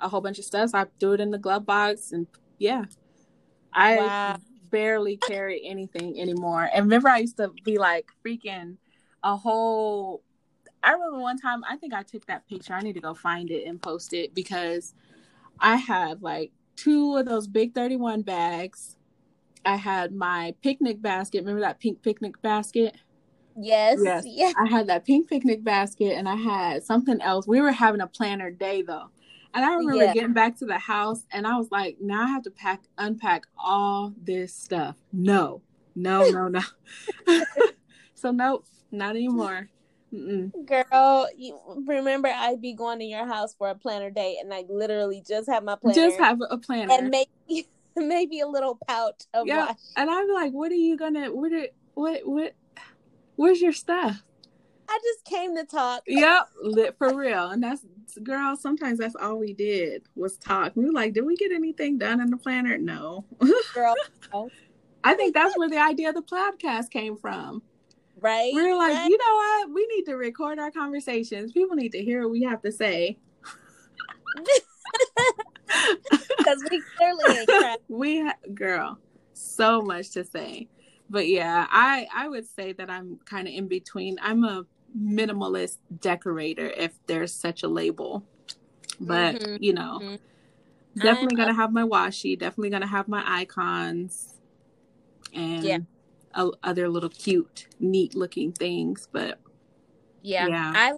a 0.00 0.08
whole 0.08 0.20
bunch 0.20 0.38
of 0.38 0.44
stuff. 0.44 0.70
So 0.70 0.78
I 0.78 0.86
threw 0.98 1.12
it 1.12 1.20
in 1.20 1.30
the 1.30 1.38
glove 1.38 1.66
box 1.66 2.12
and 2.12 2.26
yeah. 2.58 2.86
I 3.72 3.96
Wow. 3.96 4.36
barely 4.70 5.16
carry 5.16 5.64
anything 5.66 6.18
anymore. 6.20 6.68
And 6.72 6.84
remember 6.86 7.08
I 7.08 7.18
used 7.18 7.36
to 7.36 7.52
be 7.64 7.78
like 7.78 8.06
freaking 8.24 8.76
a 9.22 9.36
whole 9.36 10.22
I 10.82 10.92
remember 10.92 11.18
one 11.18 11.36
time 11.36 11.62
I 11.68 11.76
think 11.76 11.92
I 11.92 12.02
took 12.02 12.24
that 12.26 12.48
picture. 12.48 12.72
I 12.72 12.80
need 12.80 12.94
to 12.94 13.00
go 13.00 13.12
find 13.12 13.50
it 13.50 13.66
and 13.66 13.80
post 13.82 14.14
it 14.14 14.34
because 14.34 14.94
I 15.58 15.76
had 15.76 16.22
like 16.22 16.52
two 16.76 17.16
of 17.16 17.26
those 17.26 17.46
big 17.46 17.74
31 17.74 18.22
bags. 18.22 18.96
I 19.64 19.76
had 19.76 20.14
my 20.14 20.54
picnic 20.62 21.02
basket. 21.02 21.40
Remember 21.40 21.60
that 21.60 21.80
pink 21.80 22.02
picnic 22.02 22.40
basket? 22.42 22.96
Yes. 23.56 23.98
Yes. 24.02 24.24
Yes. 24.26 24.54
I 24.58 24.66
had 24.68 24.86
that 24.88 25.04
pink 25.04 25.28
picnic 25.28 25.62
basket 25.64 26.12
and 26.16 26.28
I 26.28 26.36
had 26.36 26.82
something 26.82 27.20
else. 27.20 27.46
We 27.46 27.60
were 27.60 27.72
having 27.72 28.00
a 28.00 28.06
planner 28.06 28.50
day 28.50 28.82
though. 28.82 29.10
And 29.52 29.64
I 29.64 29.74
remember 29.74 30.04
Yeah. 30.04 30.12
getting 30.14 30.32
back 30.32 30.56
to 30.58 30.66
the 30.66 30.78
house 30.78 31.24
and 31.32 31.46
I 31.46 31.56
was 31.58 31.70
like, 31.70 31.96
now 32.00 32.22
I 32.22 32.28
have 32.28 32.42
to 32.44 32.50
pack 32.50 32.84
unpack 32.98 33.46
all 33.58 34.14
this 34.22 34.54
stuff. 34.54 34.96
No, 35.12 35.62
no, 35.94 36.24
no, 36.30 36.48
no. 36.48 36.60
so 38.14 38.30
nope, 38.30 38.64
not 38.90 39.10
anymore. 39.16 39.68
Mm-mm. 40.12 40.52
Girl, 40.66 41.28
you 41.36 41.58
remember 41.86 42.28
I'd 42.28 42.60
be 42.60 42.74
going 42.74 42.98
to 43.00 43.04
your 43.04 43.26
house 43.26 43.54
for 43.54 43.68
a 43.68 43.74
planner 43.74 44.10
day 44.10 44.38
and 44.40 44.52
I 44.54 44.64
literally 44.68 45.22
just 45.26 45.48
have 45.48 45.62
my 45.64 45.76
planner 45.76 45.94
Just 45.94 46.18
have 46.18 46.38
a 46.48 46.58
planner. 46.58 46.92
and 46.94 47.10
maybe 47.10 47.68
maybe 48.08 48.40
a 48.40 48.46
little 48.46 48.78
pouch 48.88 49.22
of 49.34 49.46
Yeah. 49.46 49.72
and 49.96 50.10
I'm 50.10 50.28
like, 50.30 50.52
what 50.52 50.70
are 50.72 50.76
you 50.76 50.96
gonna 50.96 51.32
what 51.32 51.52
are, 51.52 51.68
what 51.94 52.20
what 52.26 52.54
where's 53.36 53.60
your 53.60 53.72
stuff? 53.72 54.22
I 54.88 54.98
just 55.04 55.24
came 55.24 55.56
to 55.56 55.64
talk. 55.64 56.02
Yep, 56.06 56.48
lit 56.62 56.98
for 56.98 57.14
real. 57.16 57.50
And 57.50 57.62
that's 57.62 57.84
girl, 58.24 58.56
sometimes 58.56 58.98
that's 58.98 59.14
all 59.14 59.38
we 59.38 59.52
did 59.52 60.02
was 60.16 60.36
talk. 60.36 60.72
We 60.74 60.84
were 60.86 60.92
like, 60.92 61.12
did 61.12 61.24
we 61.24 61.36
get 61.36 61.52
anything 61.52 61.96
done 61.98 62.20
in 62.20 62.28
the 62.30 62.36
planner? 62.36 62.76
No. 62.76 63.24
Girl, 63.74 63.94
I 65.04 65.14
think 65.14 65.32
that's 65.32 65.56
where 65.56 65.68
the 65.68 65.78
idea 65.78 66.08
of 66.08 66.16
the 66.16 66.22
podcast 66.22 66.90
came 66.90 67.16
from. 67.16 67.62
right? 68.20 68.52
We 68.52 68.62
were 68.68 68.76
like, 68.76 68.94
Right? 68.94 69.08
you 69.08 69.16
know 69.16 69.34
what? 69.36 69.70
We 69.74 69.86
need 69.94 70.06
to 70.06 70.14
record 70.16 70.58
our 70.58 70.72
conversations. 70.72 71.52
People 71.52 71.76
need 71.76 71.92
to 71.92 72.02
hear 72.02 72.22
what 72.22 72.32
we 72.32 72.42
have 72.42 72.60
to 72.62 72.72
say. 72.72 73.16
Because 76.50 76.64
we 76.70 76.82
clearly 76.96 77.48
we 77.88 78.22
ha- 78.22 78.34
girl, 78.54 78.98
so 79.34 79.82
much 79.82 80.10
to 80.10 80.24
say. 80.24 80.68
But 81.08 81.28
yeah, 81.28 81.66
I 81.70 82.06
I 82.14 82.28
would 82.28 82.46
say 82.46 82.72
that 82.74 82.90
I'm 82.90 83.18
kind 83.24 83.48
of 83.48 83.54
in 83.54 83.68
between. 83.68 84.18
I'm 84.22 84.44
a 84.44 84.64
minimalist 84.98 85.78
decorator 86.00 86.66
if 86.76 86.92
there's 87.06 87.32
such 87.32 87.62
a 87.62 87.68
label. 87.68 88.24
But, 89.00 89.36
Mhm, 89.36 89.58
you 89.62 89.72
know, 89.72 90.00
mhm. 90.02 90.18
definitely 90.96 91.36
I'm 91.42 91.48
to 91.48 91.54
have 91.54 91.72
my 91.72 91.82
washi, 91.82 92.38
definitely 92.38 92.70
going 92.70 92.82
to 92.82 92.88
have 92.88 93.08
my 93.08 93.22
icons 93.26 94.34
and 95.34 95.64
Yeah. 95.66 95.78
o- 96.34 96.54
other 96.62 96.88
little 96.88 97.08
cute, 97.10 97.66
neat 97.78 98.14
looking 98.14 98.52
things, 98.52 99.08
but 99.12 99.38
Yeah. 100.22 100.46
Yeah. 100.48 100.72
I 100.74 100.92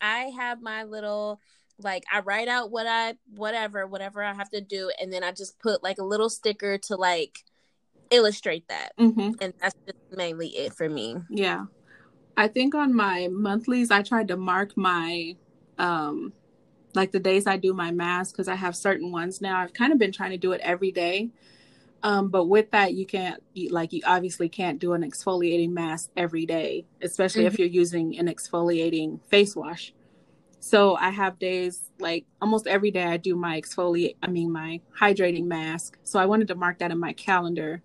I 0.00 0.18
have 0.38 0.60
my 0.60 0.84
little 0.84 1.40
like 1.78 2.04
I 2.12 2.20
write 2.20 2.48
out 2.48 2.70
what 2.70 2.86
I 2.86 3.14
whatever 3.34 3.86
whatever 3.86 4.22
I 4.22 4.32
have 4.34 4.50
to 4.50 4.60
do 4.60 4.90
and 5.00 5.12
then 5.12 5.22
I 5.22 5.32
just 5.32 5.58
put 5.58 5.82
like 5.82 5.98
a 5.98 6.04
little 6.04 6.30
sticker 6.30 6.78
to 6.78 6.96
like 6.96 7.44
illustrate 8.10 8.68
that. 8.68 8.92
mhm. 8.98 9.34
And 9.40 9.52
that's 9.60 9.74
just 9.86 9.98
mainly 10.16 10.48
it 10.48 10.74
for 10.74 10.88
me. 10.88 11.16
Yeah. 11.28 11.66
I 12.36 12.48
think 12.48 12.74
on 12.74 12.94
my 12.94 13.28
monthlies, 13.30 13.90
I 13.90 14.02
tried 14.02 14.28
to 14.28 14.36
mark 14.36 14.76
my, 14.76 15.36
um, 15.78 16.32
like 16.94 17.12
the 17.12 17.20
days 17.20 17.46
I 17.46 17.56
do 17.56 17.72
my 17.72 17.90
mask 17.90 18.34
because 18.34 18.48
I 18.48 18.54
have 18.54 18.76
certain 18.76 19.10
ones 19.10 19.40
now. 19.40 19.58
I've 19.58 19.72
kind 19.72 19.92
of 19.92 19.98
been 19.98 20.12
trying 20.12 20.30
to 20.32 20.36
do 20.38 20.52
it 20.52 20.60
every 20.62 20.92
day. 20.92 21.30
Um, 22.02 22.28
but 22.28 22.44
with 22.44 22.70
that, 22.72 22.94
you 22.94 23.06
can't, 23.06 23.42
like, 23.70 23.92
you 23.92 24.02
obviously 24.06 24.48
can't 24.48 24.78
do 24.78 24.92
an 24.92 25.02
exfoliating 25.02 25.70
mask 25.70 26.10
every 26.16 26.46
day, 26.46 26.84
especially 27.02 27.46
if 27.46 27.58
you're 27.58 27.68
using 27.68 28.18
an 28.18 28.26
exfoliating 28.28 29.20
face 29.28 29.56
wash. 29.56 29.92
So 30.60 30.96
I 30.96 31.10
have 31.10 31.38
days 31.38 31.90
like 31.98 32.24
almost 32.40 32.66
every 32.66 32.90
day 32.90 33.04
I 33.04 33.16
do 33.16 33.36
my 33.36 33.60
exfoliate, 33.60 34.16
I 34.22 34.28
mean, 34.28 34.52
my 34.52 34.80
hydrating 34.98 35.44
mask. 35.44 35.98
So 36.02 36.18
I 36.18 36.26
wanted 36.26 36.48
to 36.48 36.54
mark 36.54 36.78
that 36.78 36.90
in 36.90 36.98
my 36.98 37.12
calendar 37.12 37.82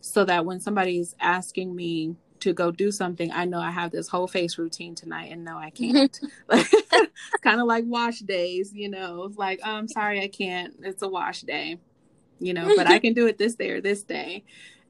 so 0.00 0.24
that 0.24 0.44
when 0.44 0.60
somebody's 0.60 1.14
asking 1.20 1.74
me 1.74 2.16
to 2.40 2.52
go 2.52 2.70
do 2.70 2.90
something, 2.90 3.32
I 3.32 3.46
know 3.46 3.58
I 3.58 3.70
have 3.70 3.90
this 3.90 4.08
whole 4.08 4.26
face 4.26 4.58
routine 4.58 4.94
tonight, 4.94 5.32
and 5.32 5.44
no, 5.44 5.56
I 5.56 5.70
can't. 5.70 6.20
kind 7.42 7.60
of 7.60 7.66
like 7.66 7.84
wash 7.86 8.18
days, 8.20 8.72
you 8.74 8.88
know. 8.90 9.24
It's 9.24 9.38
like, 9.38 9.60
oh, 9.64 9.72
I'm 9.72 9.88
sorry, 9.88 10.22
I 10.22 10.28
can't. 10.28 10.74
It's 10.82 11.02
a 11.02 11.08
wash 11.08 11.40
day, 11.40 11.78
you 12.38 12.52
know, 12.52 12.70
but 12.76 12.86
I 12.86 12.98
can 12.98 13.14
do 13.14 13.26
it 13.26 13.38
this 13.38 13.54
day 13.54 13.70
or 13.70 13.80
this 13.80 14.02
day. 14.02 14.44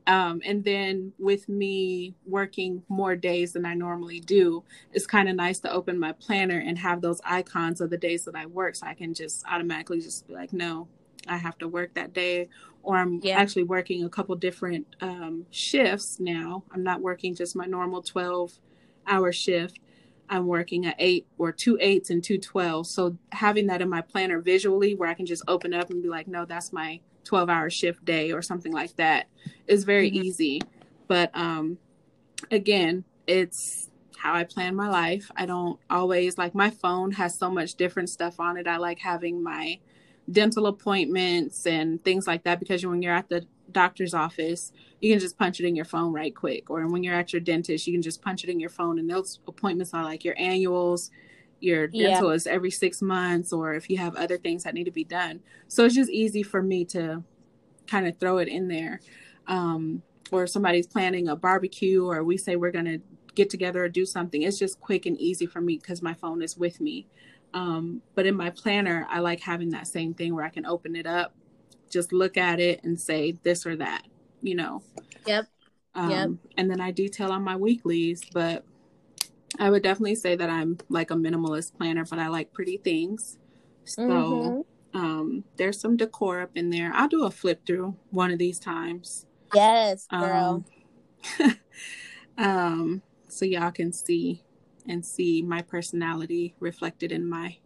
Um, 0.06 0.42
and 0.44 0.64
then 0.64 1.12
with 1.18 1.48
me 1.48 2.14
working 2.26 2.82
more 2.88 3.16
days 3.16 3.52
than 3.54 3.64
I 3.64 3.74
normally 3.74 4.20
do, 4.20 4.62
it's 4.92 5.06
kind 5.06 5.28
of 5.28 5.36
nice 5.36 5.60
to 5.60 5.72
open 5.72 5.98
my 5.98 6.12
planner 6.12 6.58
and 6.58 6.78
have 6.78 7.00
those 7.00 7.20
icons 7.24 7.80
of 7.80 7.90
the 7.90 7.96
days 7.96 8.24
that 8.24 8.36
I 8.36 8.46
work, 8.46 8.76
so 8.76 8.86
I 8.86 8.94
can 8.94 9.14
just 9.14 9.44
automatically 9.50 10.00
just 10.00 10.26
be 10.28 10.34
like, 10.34 10.52
no, 10.52 10.88
I 11.26 11.38
have 11.38 11.56
to 11.58 11.68
work 11.68 11.94
that 11.94 12.12
day, 12.12 12.48
or 12.82 12.98
I'm 12.98 13.20
Yeah. 13.22 13.38
actually 13.38 13.62
working 13.64 14.04
a 14.04 14.10
couple 14.10 14.34
different 14.36 14.86
um, 15.00 15.46
shifts 15.50 16.20
now. 16.20 16.64
I'm 16.72 16.82
not 16.82 17.00
working 17.00 17.34
just 17.34 17.56
my 17.56 17.64
normal 17.64 18.02
12 18.02 18.58
hour 19.06 19.32
shift. 19.32 19.78
I'm 20.28 20.46
working 20.46 20.86
at 20.86 20.96
eight 20.98 21.26
or 21.38 21.52
two 21.52 21.78
eights 21.80 22.10
and 22.10 22.22
two 22.22 22.38
12s. 22.38 22.86
So 22.86 23.16
having 23.32 23.66
that 23.68 23.82
in 23.82 23.88
my 23.88 24.00
planner 24.00 24.40
visually 24.40 24.94
where 24.94 25.08
I 25.08 25.14
can 25.14 25.26
just 25.26 25.42
open 25.48 25.74
up 25.74 25.90
and 25.90 26.02
be 26.02 26.08
like, 26.08 26.26
no, 26.28 26.44
that's 26.44 26.72
my 26.72 27.00
12 27.24 27.48
hour 27.48 27.70
shift 27.70 28.04
day 28.04 28.32
or 28.32 28.42
something 28.42 28.72
like 28.72 28.94
that 28.96 29.26
is 29.66 29.84
very 29.84 30.10
Mhm. 30.10 30.24
easy. 30.24 30.60
But 31.08 31.30
um, 31.34 31.78
again, 32.50 33.04
it's 33.26 33.90
how 34.16 34.34
I 34.34 34.44
plan 34.44 34.74
my 34.74 34.88
life. 34.88 35.30
I 35.36 35.46
don't 35.46 35.78
always 35.90 36.38
like 36.38 36.54
my 36.54 36.70
phone 36.70 37.12
has 37.12 37.36
so 37.36 37.50
much 37.50 37.74
different 37.74 38.08
stuff 38.08 38.40
on 38.40 38.56
it. 38.56 38.66
I 38.66 38.76
like 38.78 38.98
having 38.98 39.42
my 39.42 39.78
dental 40.30 40.66
appointments 40.66 41.66
and 41.66 42.02
things 42.02 42.26
like 42.26 42.44
that 42.44 42.58
because 42.58 42.84
when 42.86 43.02
you're 43.02 43.14
at 43.14 43.28
the 43.28 43.46
doctor's 43.72 44.14
office, 44.14 44.72
you 45.00 45.12
can 45.12 45.20
just 45.20 45.36
punch 45.38 45.60
it 45.60 45.66
in 45.66 45.76
your 45.76 45.84
phone 45.84 46.12
right 46.12 46.34
quick. 46.34 46.70
Or 46.70 46.86
when 46.86 47.02
you're 47.02 47.14
at 47.14 47.32
your 47.32 47.40
dentist, 47.40 47.86
you 47.86 47.92
can 47.92 48.00
just 48.02 48.22
punch 48.22 48.44
it 48.44 48.50
in 48.50 48.58
your 48.58 48.70
phone. 48.70 48.98
And 48.98 49.10
those 49.10 49.40
appointments 49.46 49.92
are 49.92 50.02
like 50.04 50.24
your 50.24 50.34
annuals, 50.38 51.10
your 51.64 51.88
Yeah. 51.92 52.22
is 52.30 52.46
every 52.46 52.70
six 52.70 53.00
months, 53.00 53.52
or 53.52 53.74
if 53.74 53.88
you 53.88 53.96
have 53.98 54.14
other 54.16 54.36
things 54.36 54.64
that 54.64 54.74
need 54.74 54.84
to 54.84 54.90
be 54.90 55.04
done. 55.04 55.40
So 55.68 55.84
it's 55.84 55.94
just 55.94 56.10
easy 56.10 56.42
for 56.42 56.62
me 56.62 56.84
to 56.86 57.24
kind 57.86 58.06
of 58.06 58.18
throw 58.18 58.38
it 58.38 58.48
in 58.48 58.68
there. 58.68 59.00
Um, 59.46 60.02
or 60.30 60.46
somebody's 60.46 60.86
planning 60.86 61.28
a 61.28 61.36
barbecue, 61.36 62.04
or 62.04 62.24
we 62.24 62.36
say 62.36 62.56
we're 62.56 62.70
going 62.70 62.86
to 62.86 63.00
get 63.34 63.50
together 63.50 63.84
or 63.84 63.88
do 63.88 64.06
something, 64.06 64.42
it's 64.42 64.58
just 64.58 64.80
quick 64.80 65.06
and 65.06 65.20
easy 65.20 65.46
for 65.46 65.60
me 65.60 65.76
because 65.76 66.02
my 66.02 66.14
phone 66.14 66.42
is 66.42 66.56
with 66.56 66.80
me. 66.80 67.06
Um, 67.52 68.02
but 68.14 68.26
in 68.26 68.34
my 68.34 68.50
planner, 68.50 69.06
I 69.10 69.20
like 69.20 69.40
having 69.40 69.70
that 69.70 69.86
same 69.86 70.14
thing 70.14 70.34
where 70.34 70.44
I 70.44 70.48
can 70.48 70.66
open 70.66 70.96
it 70.96 71.06
up, 71.06 71.34
just 71.90 72.12
look 72.12 72.36
at 72.36 72.58
it 72.58 72.82
and 72.84 72.98
say 72.98 73.32
this 73.42 73.66
or 73.66 73.76
that, 73.76 74.02
you 74.42 74.54
know. 74.54 74.82
Yep. 75.26 75.46
Um, 75.94 76.10
Yep. 76.10 76.30
And 76.56 76.70
then 76.70 76.80
I 76.80 76.90
detail 76.90 77.30
on 77.30 77.42
my 77.42 77.56
weeklies, 77.56 78.22
but 78.32 78.64
I 79.58 79.70
would 79.70 79.82
definitely 79.82 80.16
say 80.16 80.36
that 80.36 80.50
I'm 80.50 80.78
like 80.88 81.10
a 81.10 81.14
minimalist 81.14 81.76
planner, 81.76 82.04
but 82.04 82.18
I 82.18 82.28
like 82.28 82.52
pretty 82.52 82.76
things. 82.78 83.38
So 83.84 84.02
Mhm. 84.02 84.64
um, 84.94 85.44
there's 85.56 85.80
some 85.80 85.96
decor 85.96 86.40
up 86.40 86.50
in 86.54 86.70
there. 86.70 86.92
I'll 86.94 87.08
do 87.08 87.24
a 87.24 87.30
flip 87.30 87.66
through 87.66 87.96
one 88.10 88.30
of 88.30 88.38
these 88.38 88.58
times. 88.58 89.26
Yes, 89.52 90.06
girl. 90.08 90.64
Um, 91.38 91.56
um, 92.38 93.02
so 93.28 93.44
y'all 93.44 93.70
can 93.72 93.92
see 93.92 94.42
and 94.88 95.04
see 95.04 95.42
my 95.42 95.62
personality 95.62 96.54
reflected 96.60 97.12
in 97.12 97.28
my 97.28 97.56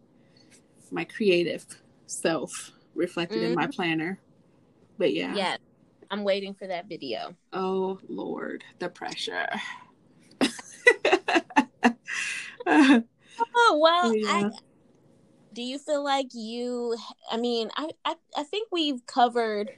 my 0.91 1.03
creative 1.03 1.65
self 2.07 2.71
reflected 2.95 3.43
in 3.43 3.55
my 3.55 3.67
planner. 3.67 4.19
But 4.97 5.13
yeah. 5.13 5.35
yes. 5.35 5.59
I'm 6.11 6.23
waiting 6.23 6.55
for 6.55 6.65
that 6.67 6.87
video. 6.87 7.35
Oh 7.53 7.99
Lord, 8.07 8.63
the 8.79 8.89
pressure. 8.89 9.47
Oh 13.55 13.79
well, 13.81 14.13
Yeah. 14.15 14.27
I, 14.27 14.49
do 15.53 15.61
you 15.61 15.79
feel 15.79 16.03
like 16.03 16.27
you? 16.33 16.95
I 17.31 17.37
mean, 17.37 17.69
I, 17.75 17.89
I 18.05 18.15
I 18.37 18.43
think 18.43 18.67
we've 18.71 19.05
covered 19.07 19.71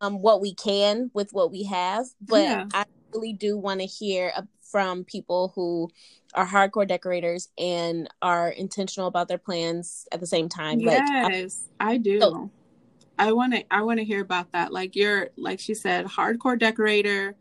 um, 0.00 0.22
what 0.22 0.40
we 0.40 0.54
can 0.54 1.10
with 1.14 1.30
what 1.32 1.50
we 1.50 1.64
have. 1.64 2.06
But 2.20 2.42
Yeah. 2.42 2.64
I 2.72 2.84
really 3.12 3.32
do 3.34 3.56
want 3.58 3.80
to 3.80 3.86
hear 3.86 4.32
from 4.62 5.04
people 5.04 5.52
who 5.54 5.90
are 6.34 6.46
hardcore 6.46 6.88
decorators 6.88 7.48
and 7.58 8.08
are 8.22 8.48
intentional 8.48 9.06
about 9.06 9.28
their 9.28 9.38
plans 9.38 10.06
at 10.10 10.20
the 10.20 10.26
same 10.26 10.48
time. 10.48 10.80
Like, 10.80 11.02
I- 11.02 11.30
Yes, 11.30 11.68
I 11.78 11.96
do. 11.98 12.20
So- 12.20 12.50
I 13.16 13.30
want 13.32 13.54
to 13.54 13.64
I 13.70 13.82
want 13.82 14.00
to 14.00 14.04
hear 14.04 14.20
about 14.20 14.50
that. 14.52 14.72
Like 14.72 14.96
you're 14.96 15.28
like 15.36 15.60
she 15.60 15.74
said 15.74 16.06
hardcore 16.06 16.58
decorator 16.58 17.36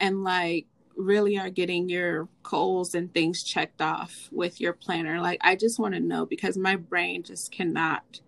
and 0.00 0.24
like 0.24 0.66
really 0.96 1.38
are 1.38 1.50
getting 1.50 1.88
your 1.88 2.28
goals 2.42 2.94
and 2.94 3.12
things 3.12 3.42
checked 3.42 3.80
off 3.80 4.28
with 4.32 4.60
your 4.60 4.72
planner. 4.72 5.20
Like 5.20 5.40
I 5.42 5.56
just 5.56 5.78
want 5.78 5.94
to 5.94 6.00
know 6.00 6.26
because 6.26 6.56
my 6.56 6.76
brain 6.76 7.22
just 7.22 7.52
cannot 7.52 8.20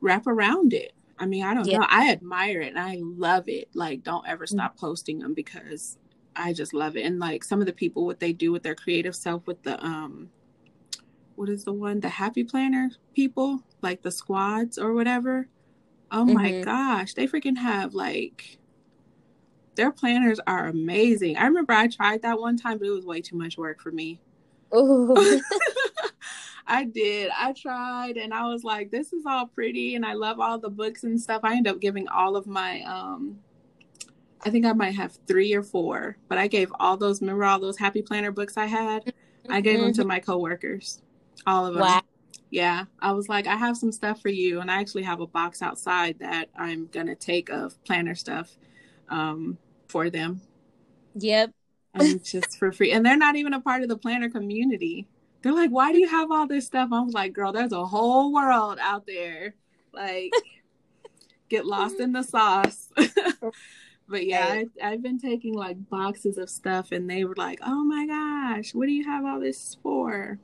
wrap 0.00 0.26
around 0.26 0.72
it. 0.72 0.92
I 1.18 1.26
mean, 1.26 1.44
I 1.44 1.54
don't 1.54 1.66
Yeah. 1.66 1.78
know. 1.78 1.86
I 1.88 2.10
admire 2.10 2.60
it 2.62 2.68
and 2.68 2.78
I 2.78 2.98
love 3.02 3.48
it. 3.48 3.68
Like 3.74 4.02
don't 4.02 4.26
ever 4.26 4.46
Mm-hmm. 4.46 4.56
stop 4.56 4.78
posting 4.78 5.18
them 5.18 5.34
because 5.34 5.98
I 6.36 6.52
just 6.52 6.72
love 6.74 6.96
it. 6.96 7.04
And 7.04 7.18
like 7.18 7.44
some 7.44 7.60
of 7.60 7.66
the 7.66 7.72
people 7.72 8.06
what 8.06 8.20
they 8.20 8.32
do 8.32 8.52
with 8.52 8.62
their 8.62 8.74
creative 8.74 9.16
self 9.16 9.46
with 9.46 9.62
the 9.62 9.82
um 9.84 10.30
what 11.36 11.48
is 11.48 11.64
the 11.64 11.72
one 11.72 12.00
the 12.00 12.08
happy 12.08 12.44
planner 12.44 12.90
people 13.14 13.62
like 13.82 14.02
the 14.02 14.10
squads 14.10 14.78
or 14.78 14.92
whatever 14.92 15.48
oh 16.10 16.24
my 16.24 16.52
Mhm. 16.52 16.64
gosh 16.64 17.14
they 17.14 17.26
freaking 17.26 17.58
have 17.58 17.94
like 17.94 18.58
their 19.80 19.90
planners 19.90 20.38
are 20.46 20.66
amazing. 20.66 21.38
I 21.38 21.46
remember 21.46 21.72
i 21.72 21.86
tried 21.86 22.20
that 22.20 22.38
one 22.38 22.58
time 22.58 22.76
but 22.76 22.86
it 22.86 22.90
was 22.90 23.06
way 23.06 23.22
too 23.22 23.34
much 23.34 23.56
work 23.56 23.80
for 23.80 23.90
me. 23.90 24.20
Ooh. 24.76 25.16
i 26.66 26.84
did. 26.84 27.30
I 27.34 27.54
tried 27.54 28.18
and 28.18 28.34
i 28.34 28.46
was 28.46 28.62
like 28.62 28.90
this 28.90 29.14
is 29.14 29.24
all 29.26 29.46
pretty 29.46 29.94
and 29.94 30.04
i 30.04 30.12
love 30.12 30.38
all 30.38 30.58
the 30.58 30.68
books 30.68 31.04
and 31.04 31.18
stuff. 31.18 31.40
I 31.44 31.56
ended 31.56 31.72
up 31.72 31.80
giving 31.80 32.06
all 32.08 32.36
of 32.36 32.46
my 32.46 32.82
um 32.82 33.38
i 34.44 34.50
think 34.50 34.66
i 34.66 34.72
might 34.74 34.94
have 34.94 35.18
three 35.26 35.54
or 35.54 35.62
four 35.62 36.18
but 36.28 36.36
i 36.36 36.46
gave 36.46 36.70
all 36.78 36.98
those 36.98 37.22
remember 37.22 37.44
all 37.44 37.58
those 37.58 37.78
happy 37.78 38.02
planner 38.02 38.30
books 38.32 38.58
i 38.58 38.66
had? 38.66 39.14
I 39.48 39.62
gave 39.62 39.80
them 39.80 39.94
to 39.94 40.04
my 40.04 40.18
coworkers 40.20 41.00
all 41.46 41.64
of 41.66 41.72
them 41.72 41.82
Wow. 41.82 42.02
yeah. 42.50 42.84
I 43.00 43.12
was 43.12 43.30
like 43.30 43.46
i 43.46 43.56
have 43.56 43.78
some 43.78 43.92
stuff 43.92 44.20
for 44.20 44.28
you 44.28 44.60
and 44.60 44.70
i 44.70 44.78
actually 44.78 45.04
have 45.04 45.20
a 45.20 45.26
box 45.26 45.62
outside 45.62 46.18
that 46.20 46.50
i'm 46.54 46.86
gonna 46.92 47.14
take 47.14 47.48
of 47.48 47.82
planner 47.84 48.14
stuff. 48.14 48.58
Um, 49.08 49.58
for 49.90 50.08
them. 50.10 50.40
Yep. 51.16 51.50
um, 51.98 52.20
just 52.24 52.58
for 52.58 52.72
free. 52.72 52.92
And 52.92 53.04
they're 53.04 53.16
not 53.16 53.36
even 53.36 53.52
a 53.52 53.60
part 53.60 53.82
of 53.82 53.88
the 53.88 53.96
planner 53.98 54.30
community. 54.30 55.08
They're 55.42 55.52
like 55.54 55.70
why 55.70 55.92
do 55.92 55.98
you 55.98 56.08
have 56.08 56.30
all 56.30 56.46
this 56.46 56.66
stuff? 56.66 56.90
I 56.92 57.00
was 57.00 57.14
like 57.14 57.32
girl 57.32 57.52
there's 57.52 57.72
a 57.72 57.84
whole 57.86 58.32
world 58.32 58.78
out 58.80 59.06
there. 59.06 59.54
Like 59.92 60.32
get 61.48 61.66
lost 61.66 61.98
in 62.00 62.12
the 62.12 62.22
sauce. 62.22 62.88
But 64.08 64.26
yeah 64.26 64.64
I, 64.82 64.90
i've 64.90 65.02
been 65.02 65.20
taking 65.20 65.54
like 65.54 65.88
boxes 65.88 66.36
of 66.36 66.50
stuff 66.50 66.90
and 66.90 67.08
they 67.08 67.22
were 67.24 67.36
like 67.36 67.60
oh 67.64 67.84
my 67.84 68.06
gosh 68.08 68.74
what 68.74 68.86
do 68.86 68.92
you 68.92 69.04
have 69.04 69.24
all 69.24 69.38
this 69.38 69.76
for? 69.84 70.40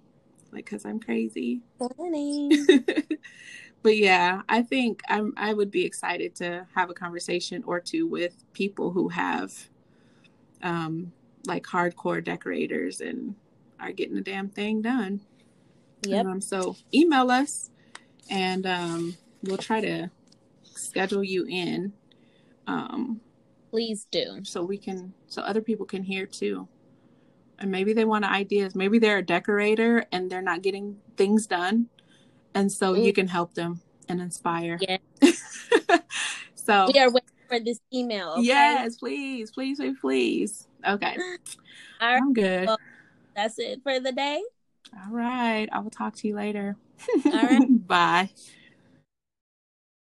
Like 0.53 0.67
because 0.67 0.85
i'm 0.85 1.01
crazy. 1.01 1.63
Funny. 1.77 2.49
but 3.87 3.97
yeah, 3.99 4.43
I 4.49 4.63
think 4.63 5.01
I'm, 5.09 5.33
I 5.37 5.55
would 5.55 5.71
be 5.71 5.85
excited 5.85 6.35
to 6.37 6.67
have 6.75 6.91
a 6.91 6.93
conversation 6.93 7.63
or 7.69 7.79
two 7.79 8.09
with 8.09 8.35
people 8.53 8.91
who 8.91 9.09
have, 9.11 9.53
um, 10.61 11.13
like 11.47 11.63
hardcore 11.63 12.23
decorators 12.23 13.01
and 13.01 13.37
are 13.79 13.93
getting 13.93 14.17
the 14.17 14.23
damn 14.23 14.49
thing 14.49 14.83
done. 14.83 15.21
Yep. 16.03 16.27
Um, 16.27 16.41
so 16.41 16.75
email 16.93 17.31
us, 17.31 17.71
and 18.29 18.67
um, 18.67 19.17
we'll 19.45 19.57
try 19.57 19.81
to 19.81 20.11
schedule 20.65 21.23
you 21.23 21.47
in, 21.49 21.93
um, 22.67 23.21
Please 23.71 24.09
do. 24.11 24.41
so 24.43 24.65
we 24.65 24.79
can 24.79 25.15
so 25.29 25.43
other 25.43 25.61
people 25.61 25.87
can 25.87 26.03
hear 26.03 26.27
too. 26.27 26.67
And 27.61 27.71
maybe 27.71 27.93
they 27.93 28.05
want 28.05 28.25
ideas. 28.25 28.75
Maybe 28.75 28.99
they're 28.99 29.19
a 29.19 29.25
decorator 29.25 30.07
and 30.11 30.29
they're 30.29 30.43
not 30.43 30.63
getting 30.63 30.99
things 31.17 31.47
done. 31.47 31.89
And 32.57 32.73
so 32.73 32.95
you 32.95 33.13
Mm. 33.13 33.15
can 33.15 33.29
help 33.29 33.53
them 33.55 33.81
and 34.09 34.21
inspire. 34.21 34.79
Yeah. 34.81 34.97
so 36.55 36.89
We 36.93 36.99
are 36.99 37.11
waiting 37.11 37.29
for 37.49 37.61
this 37.61 37.79
email. 37.93 38.31
Okay? 38.31 38.45
yes, 38.45 38.97
please, 38.97 39.51
please, 39.51 39.77
please, 39.79 39.97
please. 40.01 40.67
Okay. 40.87 41.17
All 42.01 42.09
right. 42.09 42.17
I'm 42.23 42.33
good. 42.33 42.67
Well- 42.67 42.81
That's 43.37 43.59
it 43.59 43.83
for 43.83 44.01
the 44.01 44.13
day. 44.13 44.43
All 44.95 45.13
right. 45.13 45.69
I 45.71 45.81
will 45.81 45.91
talk 45.91 46.15
to 46.17 46.29
you 46.29 46.35
later. 46.35 46.77
All 47.27 47.33
right. 47.33 47.69
Bye. 47.87 48.31